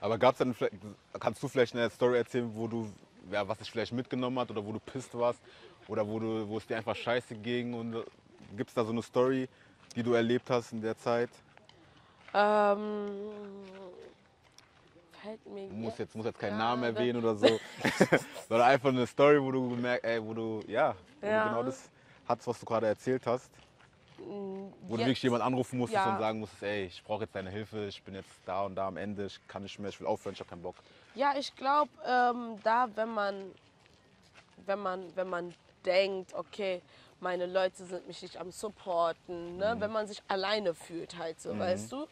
Aber 0.00 0.18
gab's 0.18 0.38
dann, 0.38 0.54
vielleicht- 0.54 0.74
kannst 1.20 1.40
du 1.40 1.46
vielleicht 1.46 1.76
eine 1.76 1.88
Story 1.90 2.16
erzählen, 2.18 2.50
wo 2.56 2.66
du, 2.66 2.92
ja, 3.30 3.46
was 3.46 3.58
dich 3.58 3.70
vielleicht 3.70 3.92
mitgenommen 3.92 4.36
hat 4.40 4.50
oder 4.50 4.66
wo 4.66 4.72
du 4.72 4.80
pisst 4.80 5.16
warst 5.16 5.38
oder 5.86 6.04
wo, 6.04 6.18
du, 6.18 6.48
wo 6.48 6.58
es 6.58 6.66
dir 6.66 6.76
einfach 6.76 6.96
scheiße 6.96 7.36
ging 7.36 7.72
und 7.74 8.04
gibt 8.56 8.70
es 8.70 8.74
da 8.74 8.84
so 8.84 8.90
eine 8.90 9.02
Story, 9.02 9.48
die 9.94 10.02
du 10.02 10.14
erlebt 10.14 10.50
hast 10.50 10.72
in 10.72 10.80
der 10.82 10.98
Zeit? 10.98 11.30
Ähm, 12.34 13.08
fällt 15.22 15.46
mir 15.46 15.68
Du 15.68 15.74
musst 15.74 15.98
jetzt, 15.98 16.14
musst 16.14 16.26
jetzt 16.26 16.38
keinen 16.38 16.58
Namen 16.58 16.84
erwähnen 16.84 17.18
oder 17.22 17.34
so, 17.34 17.46
sondern 18.48 18.68
einfach 18.68 18.88
eine 18.90 19.06
Story, 19.06 19.40
wo 19.42 19.50
du 19.50 19.68
gemerkt, 19.70 20.04
ey, 20.04 20.22
wo 20.24 20.34
du, 20.34 20.60
ja, 20.66 20.94
wo 21.20 21.26
Ja. 21.26 21.42
du 21.44 21.48
genau 21.50 21.62
das 21.62 21.90
hattest, 22.28 22.46
was 22.48 22.60
du 22.60 22.66
gerade 22.66 22.86
erzählt 22.86 23.26
hast. 23.26 23.50
Wo 24.18 24.24
du 24.88 24.96
Jetzt- 24.96 24.98
wirklich 25.06 25.22
jemand 25.22 25.42
anrufen 25.44 25.78
musstest 25.78 26.04
Ja. 26.04 26.12
und 26.12 26.18
sagen 26.18 26.40
musstest, 26.40 26.62
ey, 26.62 26.84
ich 26.86 27.02
brauche 27.04 27.22
jetzt 27.24 27.34
deine 27.34 27.50
Hilfe, 27.50 27.86
ich 27.86 28.02
bin 28.02 28.14
jetzt 28.14 28.30
da 28.46 28.62
und 28.64 28.74
da 28.74 28.88
am 28.88 28.96
Ende, 28.96 29.26
ich 29.26 29.40
kann 29.48 29.62
nicht 29.62 29.78
mehr, 29.78 29.90
ich 29.90 30.00
will 30.00 30.06
aufhören, 30.06 30.34
ich 30.34 30.40
habe 30.40 30.50
keinen 30.50 30.62
Bock. 30.62 30.76
Ja, 31.14 31.34
ich 31.36 31.54
glaube, 31.56 31.90
ähm, 32.06 32.56
da, 32.64 32.88
wenn 32.94 33.08
man, 33.10 33.52
wenn, 34.66 34.78
man, 34.80 35.16
wenn 35.16 35.28
man 35.28 35.54
denkt, 35.84 36.34
okay, 36.34 36.82
meine 37.20 37.46
Leute 37.46 37.84
sind 37.84 38.06
mich 38.06 38.22
nicht 38.22 38.38
am 38.38 38.50
Supporten, 38.50 39.56
ne? 39.56 39.76
wenn 39.78 39.90
man 39.90 40.06
sich 40.06 40.22
alleine 40.28 40.74
fühlt 40.74 41.16
halt 41.18 41.40
so, 41.40 41.58
weißt 41.58 41.92
du? 41.92 42.06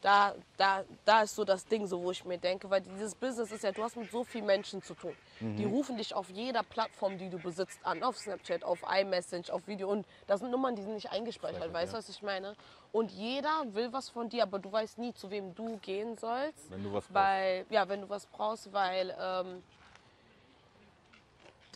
Da, 0.00 0.34
da, 0.56 0.82
da 1.04 1.22
ist 1.22 1.36
so 1.36 1.44
das 1.44 1.64
Ding, 1.64 1.86
so, 1.86 2.02
wo 2.02 2.10
ich 2.10 2.24
mir 2.24 2.38
denke, 2.38 2.68
weil 2.68 2.80
dieses 2.80 3.14
Business 3.14 3.52
ist 3.52 3.62
ja, 3.62 3.70
du 3.70 3.84
hast 3.84 3.96
mit 3.96 4.10
so 4.10 4.24
vielen 4.24 4.46
Menschen 4.46 4.82
zu 4.82 4.94
tun. 4.94 5.14
Die 5.40 5.64
rufen 5.64 5.96
dich 5.96 6.12
auf 6.14 6.28
jeder 6.30 6.64
Plattform, 6.64 7.18
die 7.18 7.28
du 7.28 7.38
besitzt, 7.38 7.78
an. 7.84 8.02
Auf 8.02 8.18
Snapchat, 8.18 8.64
auf 8.64 8.80
iMessage, 8.82 9.50
auf 9.50 9.66
Video. 9.68 9.88
Und 9.88 10.06
das 10.26 10.40
sind 10.40 10.50
Nummern, 10.50 10.74
die 10.74 10.82
sind 10.82 10.94
nicht 10.94 11.10
eingespeichert, 11.10 11.58
Speichert, 11.58 11.74
weißt 11.74 11.92
du, 11.92 11.96
ja. 11.96 11.98
was 11.98 12.08
ich 12.08 12.22
meine? 12.22 12.56
Und 12.90 13.12
jeder 13.12 13.64
will 13.72 13.92
was 13.92 14.08
von 14.08 14.28
dir, 14.28 14.42
aber 14.42 14.58
du 14.58 14.70
weißt 14.70 14.98
nie, 14.98 15.14
zu 15.14 15.30
wem 15.30 15.54
du 15.54 15.78
gehen 15.78 16.16
sollst. 16.16 16.70
Wenn 16.70 16.82
du 16.82 16.92
was 16.92 17.04
brauchst. 17.04 17.14
Weil, 17.14 17.66
ja, 17.70 17.88
wenn 17.88 18.00
du 18.02 18.08
was 18.08 18.26
brauchst, 18.26 18.72
weil 18.72 19.16
ähm, 19.20 19.62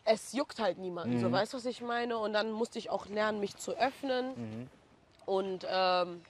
es 0.06 0.32
juckt 0.32 0.58
halt 0.60 0.78
niemanden. 0.78 1.20
So, 1.20 1.30
weißt 1.30 1.52
du, 1.52 1.56
was 1.58 1.66
ich 1.66 1.80
meine? 1.82 2.16
Und 2.18 2.32
dann 2.32 2.52
musste 2.52 2.78
ich 2.78 2.90
auch 2.90 3.06
lernen, 3.06 3.40
mich 3.40 3.56
zu 3.56 3.72
öffnen 3.76 4.68
und 5.26 5.66
ähm, 5.68 6.22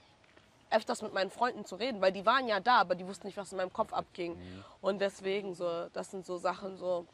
öfters 0.71 1.03
mit 1.03 1.13
meinen 1.15 1.31
Freunden 1.31 1.65
zu 1.65 1.77
reden, 1.77 2.01
weil 2.01 2.13
die 2.13 2.27
waren 2.27 2.49
ja 2.49 2.59
da, 2.59 2.81
aber 2.81 2.95
die 2.95 3.07
wussten 3.07 3.27
nicht, 3.27 3.37
was 3.37 3.53
in 3.53 3.59
meinem 3.59 3.73
Kopf 3.73 3.93
abging. 3.93 4.37
Und 4.81 5.01
deswegen 5.01 5.55
so, 5.55 5.89
das 5.93 6.11
sind 6.11 6.27
so 6.27 6.39
Sachen, 6.39 6.77
so, 6.77 7.07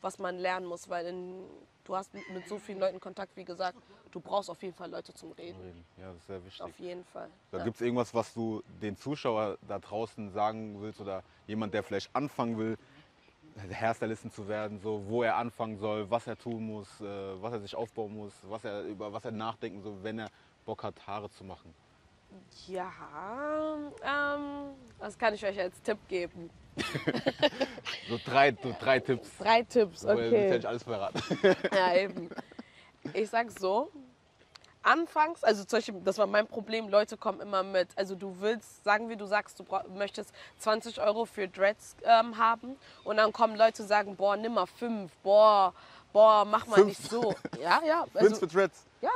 was 0.00 0.18
man 0.18 0.38
lernen 0.38 0.66
muss, 0.66 0.88
weil 0.88 1.06
in, 1.06 1.44
du 1.84 1.94
hast 1.96 2.12
mit, 2.14 2.28
mit 2.30 2.48
so 2.48 2.58
vielen 2.58 2.80
Leuten 2.80 2.98
Kontakt, 2.98 3.36
wie 3.36 3.44
gesagt, 3.44 3.78
du 4.10 4.20
brauchst 4.20 4.50
auf 4.50 4.62
jeden 4.62 4.74
Fall 4.74 4.90
Leute 4.90 5.12
zum 5.14 5.32
Reden. 5.32 5.60
Reden. 5.60 5.84
Ja, 5.98 6.08
das 6.08 6.16
ist 6.16 6.26
sehr 6.26 6.44
wichtig. 6.44 6.62
Auf 6.62 6.78
jeden 6.78 7.04
Fall. 7.04 7.28
Da 7.50 7.58
Ja. 7.58 7.64
Gibt 7.64 7.76
es 7.76 7.82
irgendwas, 7.82 8.14
was 8.14 8.32
du 8.34 8.62
den 8.80 8.96
Zuschauer 8.96 9.58
da 9.68 9.78
draußen 9.78 10.30
sagen 10.32 10.80
willst 10.80 11.00
oder 11.00 11.22
jemand, 11.46 11.74
der 11.74 11.82
vielleicht 11.82 12.14
anfangen 12.14 12.58
will, 12.58 12.78
Hairstylisten 13.58 14.30
zu 14.30 14.48
werden, 14.48 14.78
so 14.78 15.02
wo 15.06 15.22
er 15.22 15.36
anfangen 15.36 15.78
soll, 15.78 16.10
was 16.10 16.26
er 16.26 16.36
tun 16.36 16.66
muss, 16.66 17.00
äh, 17.00 17.04
was 17.40 17.52
er 17.52 17.60
sich 17.60 17.74
aufbauen 17.74 18.14
muss, 18.14 18.32
was 18.42 18.64
er 18.64 18.82
über 18.82 19.12
was 19.12 19.24
er 19.24 19.32
nachdenken 19.32 19.82
soll, 19.82 19.96
wenn 20.02 20.18
er 20.18 20.30
Bock 20.64 20.82
hat, 20.82 20.94
Haare 21.06 21.30
zu 21.30 21.44
machen. 21.44 21.74
Ja, 22.66 22.90
ähm, 24.02 24.74
was 24.98 25.16
kann 25.16 25.34
ich 25.34 25.44
euch 25.44 25.58
als 25.58 25.80
Tipp 25.82 25.98
geben? 26.08 26.50
So 28.08 28.18
drei, 28.24 28.56
so 28.62 28.72
drei 28.78 29.00
Tipps. 29.00 29.36
Drei 29.38 29.62
Tipps, 29.62 30.04
okay. 30.04 30.50
nicht 30.50 30.66
alles 30.66 30.84
verraten. 30.84 31.20
Ja, 31.72 31.96
eben. 31.96 32.30
Ich 33.14 33.28
sag 33.30 33.50
so, 33.50 33.90
anfangs, 34.86 35.42
also 35.42 35.64
zum 35.64 35.78
Beispiel, 35.78 35.94
das 36.04 36.16
war 36.18 36.26
mein 36.26 36.46
Problem, 36.46 36.88
Leute 36.88 37.16
kommen 37.16 37.40
immer 37.40 37.62
mit, 37.62 37.88
also 37.96 38.14
du 38.14 38.36
willst, 38.40 38.84
sagen 38.84 39.08
wir, 39.08 39.16
du 39.16 39.26
sagst, 39.26 39.58
du 39.58 39.64
möchtest 39.94 40.32
20 40.58 41.00
Euro 41.00 41.24
für 41.24 41.48
Dreads 41.48 41.96
ähm, 42.04 42.38
haben 42.38 42.76
und 43.04 43.16
dann 43.16 43.32
kommen 43.32 43.56
Leute 43.56 43.82
und 43.82 43.88
sagen, 43.88 44.14
boah, 44.16 44.36
nimm 44.36 44.54
mal 44.54 44.66
fünf, 44.66 45.12
boah, 45.22 45.74
boah, 46.12 46.44
mach 46.44 46.66
mal 46.66 46.76
Fünf? 46.76 46.88
nicht 46.88 47.10
so. 47.10 47.34
Ja, 47.60 47.80
ja, 47.84 48.04
Fünf 48.12 48.22
also, 48.22 48.36
für 48.36 48.46
Dreads. 48.46 48.84
ja, 49.00 49.10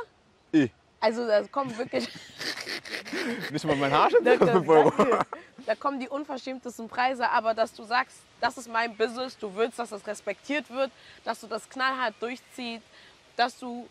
Ich. 0.52 0.70
also 0.98 1.26
da 1.26 1.42
kommen 1.46 1.76
wirklich, 1.78 2.08
Nicht 3.50 3.64
mal 3.64 3.76
mein 3.76 3.92
Haarschnitt. 3.92 4.26
da, 4.26 4.36
da, 4.36 4.62
fünf 4.90 5.26
da 5.66 5.74
kommen 5.76 6.00
die 6.00 6.08
unverschämtesten 6.08 6.88
Preise, 6.88 7.28
aber 7.30 7.54
dass 7.54 7.72
du 7.72 7.84
sagst, 7.84 8.18
das 8.40 8.58
ist 8.58 8.68
mein 8.68 8.96
Business, 8.96 9.38
du 9.38 9.54
willst, 9.54 9.78
dass 9.78 9.90
das 9.90 10.04
respektiert 10.06 10.68
wird, 10.68 10.90
dass 11.24 11.40
du 11.40 11.46
das 11.46 11.68
knallhart 11.68 12.14
durchziehst, 12.20 12.84
dass 13.36 13.58
du 13.58 13.88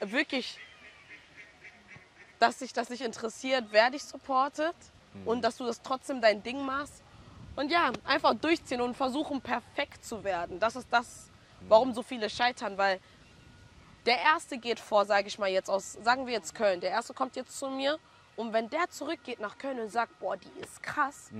wirklich, 0.00 0.58
dass 2.42 2.58
dich 2.58 2.72
das 2.72 2.88
nicht 2.88 3.02
interessiert, 3.02 3.66
wer 3.70 3.90
dich 3.90 4.02
supportet 4.02 4.74
und 5.24 5.42
dass 5.44 5.58
du 5.58 5.64
das 5.64 5.80
trotzdem 5.80 6.20
dein 6.20 6.42
Ding 6.42 6.66
machst. 6.66 7.04
Und 7.54 7.70
ja, 7.70 7.92
einfach 8.04 8.34
durchziehen 8.34 8.80
und 8.80 8.96
versuchen, 8.96 9.40
perfekt 9.40 10.04
zu 10.04 10.24
werden. 10.24 10.58
Das 10.58 10.74
ist 10.74 10.88
das, 10.90 11.30
warum 11.68 11.94
so 11.94 12.02
viele 12.02 12.28
scheitern, 12.28 12.76
weil 12.76 12.98
der 14.06 14.18
Erste 14.20 14.58
geht 14.58 14.80
vor, 14.80 15.04
sage 15.04 15.28
ich 15.28 15.38
mal 15.38 15.50
jetzt 15.50 15.70
aus, 15.70 15.92
sagen 16.02 16.26
wir 16.26 16.32
jetzt 16.32 16.54
Köln. 16.56 16.80
Der 16.80 16.90
Erste 16.90 17.14
kommt 17.14 17.36
jetzt 17.36 17.56
zu 17.56 17.68
mir 17.68 18.00
und 18.34 18.52
wenn 18.52 18.68
der 18.70 18.90
zurückgeht 18.90 19.38
nach 19.38 19.56
Köln 19.56 19.78
und 19.78 19.92
sagt, 19.92 20.18
boah, 20.18 20.36
die 20.36 20.50
ist 20.60 20.82
krass, 20.82 21.30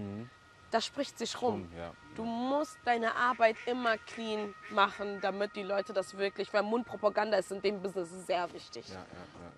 das 0.73 0.87
spricht 0.87 1.19
sich 1.19 1.41
rum. 1.41 1.69
Ja. 1.77 1.93
Du 2.17 2.25
musst 2.25 2.79
deine 2.85 3.15
Arbeit 3.15 3.57
immer 3.67 3.97
clean 3.99 4.55
machen, 4.71 5.21
damit 5.21 5.55
die 5.55 5.63
Leute 5.63 5.93
das 5.93 6.17
wirklich, 6.17 6.53
weil 6.53 6.63
Mundpropaganda 6.63 7.37
ist 7.37 7.53
in 7.53 7.63
dem 7.63 7.81
Business 7.81 8.09
sehr 8.27 8.53
wichtig. 8.53 8.89
Ja, 8.89 9.05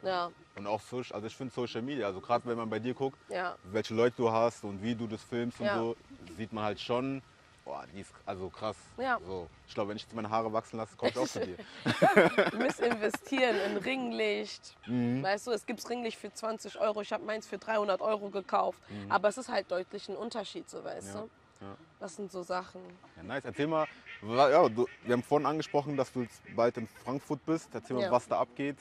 ja, 0.02 0.08
ja. 0.08 0.30
Und 0.56 0.66
auch 0.66 0.80
Social, 0.80 1.14
also 1.14 1.26
ich 1.26 1.36
finde 1.36 1.54
Social 1.54 1.82
Media, 1.82 2.06
also 2.06 2.20
gerade 2.20 2.44
wenn 2.46 2.56
man 2.56 2.68
bei 2.68 2.78
dir 2.78 2.94
guckt, 2.94 3.18
ja, 3.28 3.56
welche 3.64 3.94
Leute 3.94 4.16
du 4.16 4.30
hast 4.30 4.64
und 4.64 4.82
wie 4.82 4.94
du 4.94 5.06
das 5.06 5.22
filmst 5.22 5.60
und 5.60 5.68
so, 5.74 5.96
sieht 6.36 6.52
man 6.52 6.64
halt 6.64 6.80
schon, 6.80 7.22
boah, 7.64 7.84
die 7.92 8.00
ist 8.00 8.12
also 8.26 8.48
krass. 8.50 8.76
Ja. 8.98 9.18
So, 9.26 9.48
ich 9.66 9.74
glaube, 9.74 9.90
wenn 9.90 9.96
ich 9.96 10.02
jetzt 10.02 10.14
meine 10.14 10.28
Haare 10.30 10.52
wachsen 10.52 10.76
lasse, 10.76 10.96
komme 10.96 11.10
ich 11.10 11.18
auch 11.18 11.26
zu 11.26 11.40
dir. 11.40 11.56
Du 12.50 12.56
musst 12.58 12.80
investieren 12.80 13.56
in 13.66 13.76
Ringlicht. 13.78 14.76
Mhm. 14.86 15.22
Weißt 15.22 15.46
du, 15.46 15.50
es 15.52 15.64
gibt 15.66 15.88
Ringlicht 15.88 16.18
für 16.18 16.32
20 16.32 16.78
Euro. 16.78 17.00
Ich 17.00 17.12
habe 17.12 17.24
meins 17.24 17.46
für 17.46 17.58
300 17.58 18.00
Euro 18.00 18.28
gekauft. 18.30 18.78
Aber 19.08 19.28
es 19.28 19.38
ist 19.38 19.48
halt 19.48 19.70
deutlich 19.70 20.08
ein 20.08 20.16
Unterschied, 20.16 20.68
so 20.68 20.82
weißt 20.84 21.08
Mhm. 21.08 21.14
Ja, 21.14 21.20
du. 21.20 21.64
ja. 21.66 21.76
Das 22.00 22.16
sind 22.16 22.30
so 22.30 22.42
Sachen. 22.42 22.80
Ja, 23.16 23.22
nice. 23.22 23.44
Erzähl 23.44 23.66
mal, 23.66 23.86
ja, 24.22 24.68
du, 24.68 24.86
wir 25.04 25.12
haben 25.14 25.22
vorhin 25.22 25.46
angesprochen, 25.46 25.96
dass 25.96 26.12
du 26.12 26.26
bald 26.54 26.76
in 26.76 26.86
Frankfurt 26.86 27.44
bist. 27.46 27.68
Erzähl 27.72 27.96
mal, 27.96 28.10
was 28.10 28.28
da 28.28 28.40
abgeht. 28.40 28.76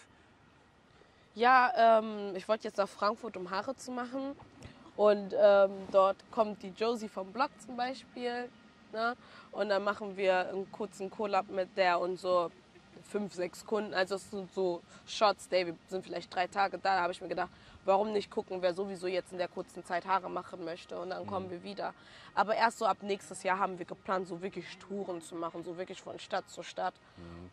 Ja, 1.35 1.99
ähm, 1.99 2.35
ich 2.35 2.47
wollte 2.47 2.65
jetzt 2.67 2.77
nach 2.77 2.89
Frankfurt, 2.89 3.37
um 3.37 3.49
Haare 3.49 3.75
zu 3.75 3.91
machen. 3.91 4.35
Und 4.95 5.33
ähm, 5.35 5.71
dort 5.91 6.17
kommt 6.29 6.61
die 6.61 6.69
Josie 6.69 7.07
vom 7.09 7.31
Blog 7.33 7.49
zum 7.65 7.75
Beispiel. 7.75 8.49
Ne? 8.93 9.15
Und 9.51 9.69
dann 9.69 9.83
machen 9.83 10.15
wir 10.15 10.49
einen 10.49 10.71
kurzen 10.71 11.09
Collab 11.09 11.49
mit 11.49 11.75
der 11.77 11.99
und 11.99 12.17
so 12.19 12.51
fünf, 13.09 13.33
sechs 13.33 13.65
Kunden. 13.65 13.93
Also 13.93 14.15
es 14.15 14.31
sind 14.31 14.51
so 14.53 14.81
Shots, 15.05 15.49
Day, 15.49 15.65
wir 15.65 15.75
sind 15.89 16.05
vielleicht 16.05 16.33
drei 16.33 16.47
Tage 16.47 16.77
da. 16.77 16.95
Da 16.95 17.01
habe 17.01 17.11
ich 17.11 17.21
mir 17.21 17.27
gedacht, 17.27 17.49
warum 17.85 18.13
nicht 18.13 18.31
gucken, 18.31 18.61
wer 18.61 18.73
sowieso 18.73 19.07
jetzt 19.07 19.31
in 19.31 19.37
der 19.37 19.47
kurzen 19.49 19.83
Zeit 19.83 20.05
Haare 20.05 20.29
machen 20.29 20.63
möchte. 20.63 20.97
Und 20.99 21.09
dann 21.09 21.27
kommen 21.27 21.49
wir 21.49 21.63
wieder. 21.63 21.93
Aber 22.33 22.55
erst 22.55 22.79
so 22.79 22.85
ab 22.85 22.97
nächstes 23.01 23.43
Jahr 23.43 23.59
haben 23.59 23.77
wir 23.77 23.85
geplant, 23.85 24.27
so 24.27 24.41
wirklich 24.41 24.77
Touren 24.77 25.21
zu 25.21 25.35
machen, 25.35 25.63
so 25.63 25.77
wirklich 25.77 26.01
von 26.01 26.17
Stadt 26.19 26.49
zu 26.49 26.63
Stadt. 26.63 26.93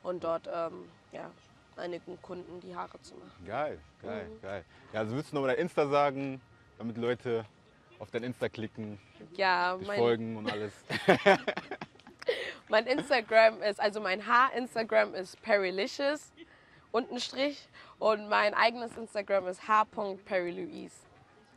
Und 0.02 0.22
dort 0.24 0.46
ähm, 0.46 0.88
ja, 1.12 1.30
einigen 1.76 2.20
Kunden 2.22 2.60
die 2.60 2.74
Haare 2.76 3.00
zu 3.02 3.14
machen. 3.14 3.44
Geil, 3.46 3.78
geil, 4.02 4.28
Mhm. 4.28 4.42
geil. 4.42 4.64
Ja, 4.92 5.00
also 5.00 5.16
willst 5.16 5.32
du 5.32 5.36
nochmal 5.36 5.54
dein 5.54 5.62
Insta 5.64 5.86
sagen, 5.88 6.40
damit 6.78 6.96
Leute 6.96 7.44
auf 8.00 8.10
dein 8.10 8.24
Insta 8.24 8.48
klicken, 8.48 8.98
Ja, 9.36 9.76
dich 9.76 9.86
folgen 9.86 10.36
und 10.36 10.50
alles. 10.50 10.72
mein 12.68 12.86
Instagram 12.86 13.62
ist, 13.62 13.80
also 13.80 14.00
mein 14.00 14.26
Haar-Instagram 14.26 15.14
ist 15.14 15.40
Perrylicious, 15.42 16.32
unten 16.90 17.20
Strich. 17.20 17.68
Und 17.98 18.30
mein 18.30 18.54
eigenes 18.54 18.96
Instagram 18.96 19.46
ist 19.48 19.68
h.perrylouise. 19.68 20.94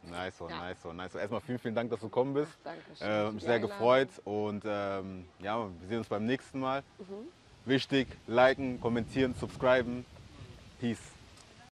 Nice 0.03 0.41
one, 0.41 0.51
Ja. 0.51 0.59
nice 0.59 0.85
one, 0.85 0.95
nice 0.95 1.13
one. 1.13 1.21
Erstmal 1.21 1.39
vielen, 1.39 1.59
vielen 1.59 1.75
Dank, 1.75 1.89
dass 1.89 2.01
du 2.01 2.07
gekommen 2.07 2.33
bist. 2.33 2.51
Dankeschön. 2.65 3.07
Äh, 3.07 3.09
für 3.09 3.25
hab 3.25 3.33
mich 3.33 3.43
sehr 3.43 3.59
gefreut 3.61 4.09
und 4.25 4.63
ähm, 4.65 5.25
ja, 5.39 5.57
wir 5.79 5.87
sehen 5.87 5.99
uns 5.99 6.09
beim 6.09 6.25
nächsten 6.25 6.59
Mal. 6.59 6.83
Mhm. 6.99 7.29
Wichtig, 7.63 8.09
liken, 8.27 8.81
kommentieren, 8.81 9.33
subscriben. 9.35 10.05
Peace. 10.81 11.12